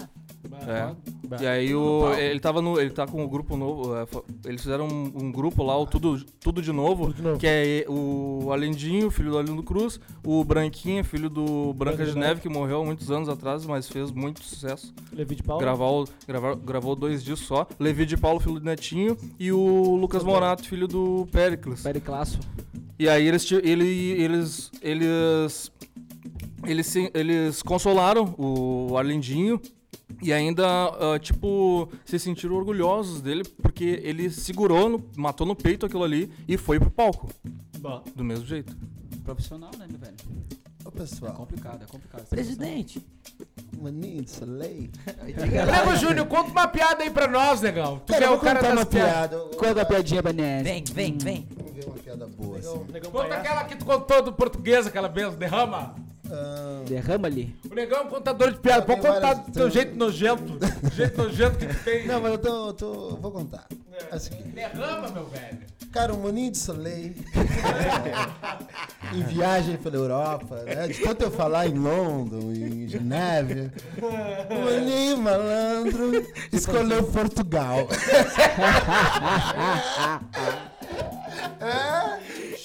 [0.68, 1.42] É.
[1.42, 2.80] E aí o, ele tava no.
[2.80, 3.96] Ele tá com o grupo novo.
[3.98, 7.22] é, fo- eles fizeram um, um grupo lá, o Tudo, Tudo de Novo, Tudo de
[7.22, 7.38] Novo.
[7.40, 12.42] que é o Alendinho, filho do Arlindo Cruz, o Branquinha, filho do Branca de Neve,
[12.42, 14.94] que morreu há muitos anos atrás, mas fez muito sucesso.
[15.12, 15.60] Levi de Paulo.
[15.62, 17.68] Gravou, gravar, gravou dois discos só.
[17.80, 21.82] Levi de Paulo, filho do Netinho, e o Lucas Morato, filho do Pericles.
[21.82, 22.40] Periclaço.
[23.00, 23.86] E aí eles, ti- ele,
[24.22, 25.72] eles, eles,
[26.66, 29.60] eles, se- eles consolaram o Arlindinho
[30.22, 35.86] e ainda, ah, tipo, se sentiram orgulhosos dele porque ele segurou, no- matou no peito
[35.86, 37.30] aquilo ali e foi pro palco.
[38.16, 38.76] Do mesmo jeito.
[39.24, 40.16] Profissional, né, meu velho?
[40.86, 42.26] Ô, É pessoal, complicado, é complicado.
[42.28, 43.02] Presidente.
[43.82, 44.90] maninho soleil.
[45.26, 48.00] Nego Júnior, conta uma piada aí pra nós, negão.
[48.00, 49.40] Tu que Cara, é o cara das uma piadas.
[49.58, 49.80] piada.
[49.80, 50.64] É a piadinha, Banese?
[50.64, 51.48] Vem, vem, vem.
[51.58, 52.68] Vamos ver uma piada boa, assim.
[52.70, 53.42] Negão, negão Conta palhaço.
[53.48, 55.96] aquela que tu contou do português, aquela mesmo, derrama.
[56.88, 57.56] Derrama ali.
[57.70, 58.82] O negão é um contador de piada.
[58.84, 60.44] Pode contar várias- do teu jeito nojento.
[60.60, 62.08] Do jeito nojento que tu tem.
[62.08, 63.66] não, mas eu tô, eu tô- eu vou contar.
[64.12, 64.50] É o seguinte.
[64.50, 65.60] Derrama, meu velho.
[65.92, 67.14] Cara, o Maninho de Soleil,
[69.14, 70.88] em viagem pela Europa, né?
[70.88, 73.70] De tanto eu falar em London, em Geneve,
[74.02, 77.88] o Maninho malandro escolheu Portugal.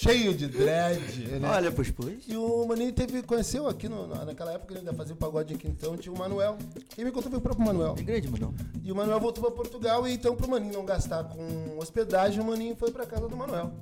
[0.09, 1.49] É, cheio de dread, né?
[1.49, 2.13] Olha pros pus.
[2.27, 5.55] E o Maninho teve, conheceu aqui no- na- naquela época, ele ainda fazia o pagode
[5.55, 6.57] aqui então, tinha o Manuel.
[6.95, 7.95] Quem me contou foi o próprio Manuel.
[7.99, 8.55] Em grande, mano.
[8.83, 12.45] E o Manuel voltou pra Portugal e então pro Maninho não gastar com hospedagem, o
[12.45, 13.73] Maninho foi pra casa do Manuel.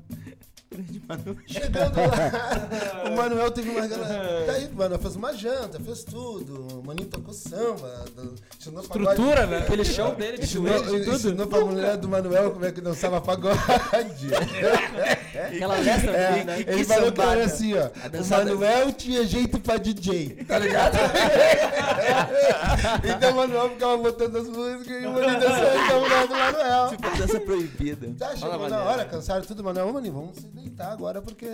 [1.46, 4.44] Chegando lá, o Manuel teve uma galera.
[4.46, 6.80] Daí, o Manuel fez uma janta, fez tudo.
[6.80, 9.08] O Maninho tocou samba, do- ensinou pagode.
[9.10, 9.58] Estrutura, né?
[9.58, 11.14] Aquele show dele de Ensinou, joelho, de tudo.
[11.16, 13.56] ensinou pra mulher do Manuel como é que dançava pagode.
[15.38, 16.64] Aquela lesta É, né?
[16.66, 17.86] ele falou que era assim, ó.
[17.86, 20.96] O Manuel tinha jeito pra DJ, tá ligado?
[23.16, 26.88] então o Manuel ficava botando as músicas e o Maninho dançando a mulher do Manuel.
[26.90, 28.14] Tipo, dança proibida.
[28.18, 29.88] Tá, chegou na hora, cansaram tudo, Manuel.
[29.88, 31.46] Ô, Maninho, vamos se deitar agora porque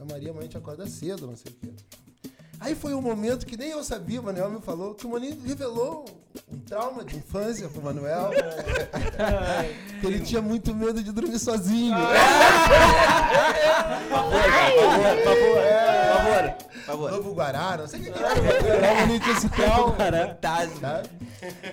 [0.00, 1.72] a Maria amanhã a gente acorda cedo, não sei o quê.
[2.60, 5.38] Aí foi um momento que nem eu sabia, o Manuel me falou, que o Maninho
[5.44, 6.04] revelou
[6.52, 8.30] um trauma de infância pro Manuel.
[10.00, 11.94] que ele tinha muito medo de dormir sozinho.
[14.08, 14.42] Por favor,
[15.22, 17.10] por favor.
[17.10, 19.96] Novo Guará, não sei o que era, o Maninho tinha esse trauma.
[19.96, 20.80] Fantasma.
[20.80, 21.02] Tá?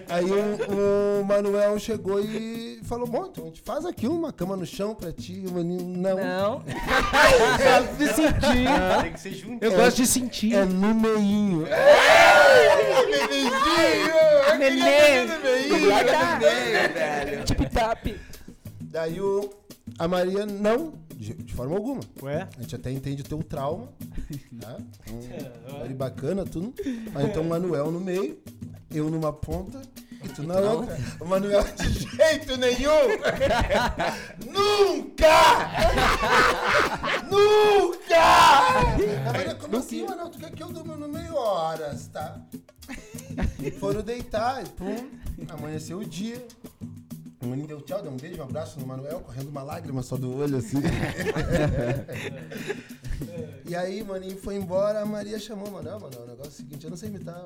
[0.10, 4.56] Aí o, o Manuel chegou e falou: Bom, então a gente faz aqui uma cama
[4.56, 5.44] no chão pra ti.
[5.48, 6.18] O Maninho, não.
[6.18, 6.64] Não.
[7.62, 9.02] Gosto de sentir.
[9.02, 9.64] Tem que ser junto.
[9.64, 10.56] Eu gosto de sentir.
[10.56, 11.66] É no meinho.
[17.46, 18.08] Tip tap.
[18.82, 19.50] Daí o,
[19.98, 22.02] a Maria, não, de, de forma alguma.
[22.22, 22.48] Ué?
[22.58, 23.90] A gente até entende o teu trauma.
[24.60, 24.78] Tá?
[25.12, 26.74] Um, ali bacana, tudo.
[27.14, 28.38] Mas então o Manuel no meio,
[28.90, 29.82] eu numa ponta
[30.24, 30.98] e tu na outra.
[31.20, 33.08] O Manuel de jeito nenhum!
[34.52, 35.42] Nunca!
[37.30, 39.30] Nunca!
[39.30, 40.30] A Maria, como assim, Manuel?
[40.30, 42.40] Tu quer que eu durma no meio horas, tá?
[43.80, 45.10] Foram deitar e pum,
[45.50, 46.46] amanheceu o dia.
[47.42, 50.16] O maninho deu tchau, deu um beijo, um abraço no Manuel, correndo uma lágrima só
[50.16, 50.78] do olho assim.
[53.68, 56.54] e aí, o maninho foi embora, a Maria chamou o Manuel, Manuel, o negócio é
[56.54, 57.46] o seguinte, eu não sei imitar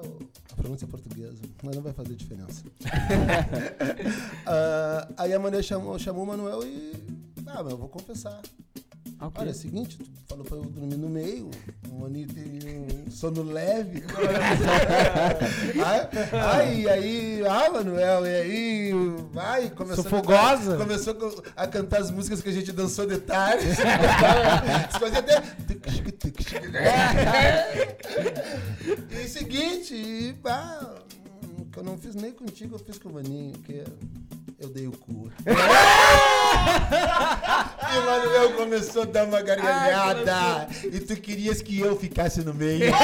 [0.51, 2.63] a pronúncia portuguesa, mas não vai fazer diferença.
[4.45, 6.93] Ah, aí a Maria chamou, chamou o Manuel e.
[7.47, 8.39] Ah, mas eu vou confessar.
[9.19, 11.49] Olha, é o seguinte, tu falou pra eu dormir no meio,
[11.89, 12.45] o Maninho tem
[13.07, 14.03] um sono leve.
[16.53, 18.91] aí, aí, ah, Manuel, e aí,
[19.31, 20.77] vai, começou Sou fogosa.
[20.77, 23.65] Começou co- a cantar as músicas que a gente dançou de tarde.
[25.17, 25.41] Até.
[29.11, 30.33] E o seguinte, e,
[31.71, 33.83] que eu não fiz nem contigo, eu fiz com o Maninho, que
[34.59, 35.31] eu dei o cu.
[35.45, 35.49] E
[37.97, 40.67] o Manuel começou a dar uma gargalhada.
[40.83, 42.93] e tu querias que eu ficasse no meio.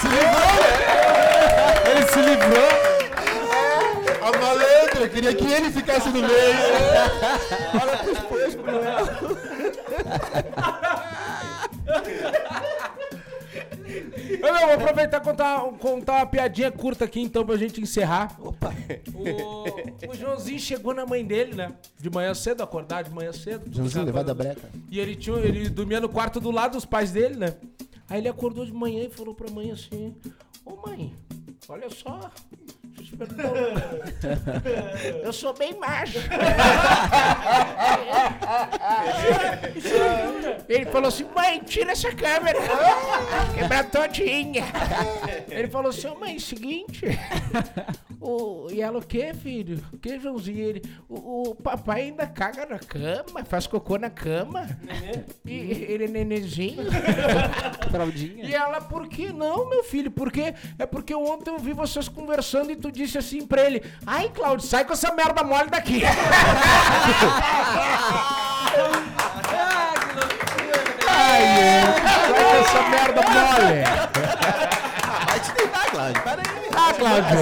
[0.00, 0.32] se livrou?
[1.90, 2.92] Ele se livrou.
[4.22, 6.30] A malandra queria que ele ficasse no meio.
[14.40, 18.36] Eu não, vou aproveitar e contar, contar uma piadinha curta aqui então pra gente encerrar.
[18.40, 18.72] Opa.
[19.14, 21.72] O, o Joãozinho chegou na mãe dele, né?
[21.98, 23.72] De manhã cedo, acordar de manhã cedo.
[23.72, 24.68] Joãozinho, levado a breca.
[24.90, 27.54] E ele, tinha, ele dormia no quarto do lado dos pais dele, né?
[28.08, 30.14] Aí ele acordou de manhã e falou pra mãe assim:
[30.64, 31.14] Ô mãe,
[31.68, 32.30] olha só.
[35.22, 36.18] eu sou bem macho.
[40.68, 42.58] ele falou assim: mãe, tira essa câmera.
[43.54, 44.64] Quebrar todinha.
[45.48, 47.06] Ele falou assim: mãe, seguinte.
[48.24, 49.82] O, e ela, o que, filho?
[49.92, 50.60] O que, Joãozinho?
[50.60, 54.64] Ele, o, o papai ainda caga na cama, faz cocô na cama.
[55.44, 56.84] E ele é nenenzinho.
[57.90, 58.44] Fraldinha.
[58.44, 60.08] E ela, por que não, meu filho?
[60.08, 64.28] Porque é porque ontem eu vi vocês conversando e tu disse assim pra ele: Ai,
[64.28, 66.02] Claudio, sai com essa merda mole daqui.
[71.08, 71.82] Ai, é.
[71.82, 74.01] sai com essa merda mole.
[76.02, 76.22] Cláudio.
[76.22, 76.62] Para aí.
[76.74, 77.38] Ah, Cláudio.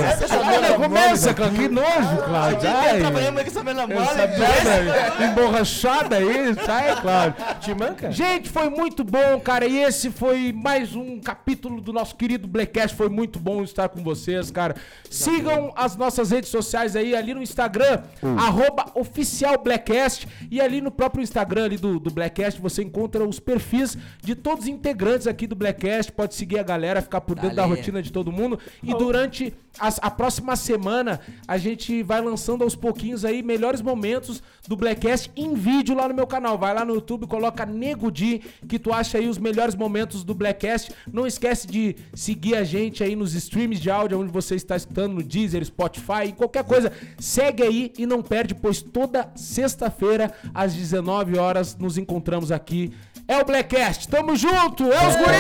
[0.47, 1.59] Olha, começa, Cláudio.
[1.59, 2.69] Que nojo, Cláudio.
[2.69, 4.01] Ai, Trabalhando com essa merda mole.
[4.01, 7.35] essa emborrachada aí, sai, Cláudio.
[7.61, 8.11] Te manca?
[8.11, 9.67] Gente, foi muito bom, cara.
[9.67, 12.97] E esse foi mais um capítulo do nosso querido Blackcast.
[12.97, 14.75] Foi muito bom estar com vocês, cara.
[15.09, 18.03] Sigam as nossas redes sociais aí, ali no Instagram,
[18.39, 20.29] arroba oficial Blackcast.
[20.51, 24.65] E ali no próprio Instagram ali do, do Blackcast, você encontra os perfis de todos
[24.65, 26.13] os integrantes aqui do Blackcast.
[26.13, 27.77] Pode seguir a galera, ficar por dentro da Galera.
[27.81, 28.50] rotina de todo mundo.
[28.83, 34.43] E durante as- a próxima semana, a gente vai lançando aos pouquinhos aí melhores momentos
[34.67, 36.59] do Blackcast em vídeo lá no meu canal.
[36.59, 40.35] Vai lá no YouTube, coloca Nego Di, que tu acha aí os melhores momentos do
[40.35, 40.93] Blackcast.
[41.13, 45.15] Não esquece de seguir a gente aí nos streams de áudio, onde você está escutando,
[45.15, 46.93] no Deezer, Spotify, qualquer coisa.
[47.19, 52.93] Segue aí e não perde, pois toda sexta-feira, às 19 horas, nos encontramos aqui.
[53.29, 54.09] É o Blackcast.
[54.09, 54.93] Tamo junto!
[54.93, 55.37] É os guri!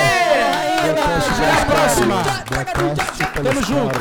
[1.34, 2.22] Até a próxima!
[3.42, 3.98] Tamo junto!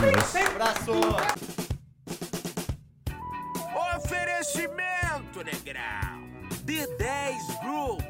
[3.95, 6.29] Oferecimento, negrão.
[6.65, 8.01] D10 Group.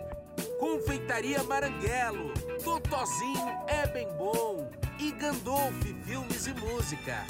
[0.59, 2.33] Confeitaria Maranguelo.
[2.63, 4.69] Totozinho é bem bom.
[4.99, 7.25] E Gandolf Filmes e Música.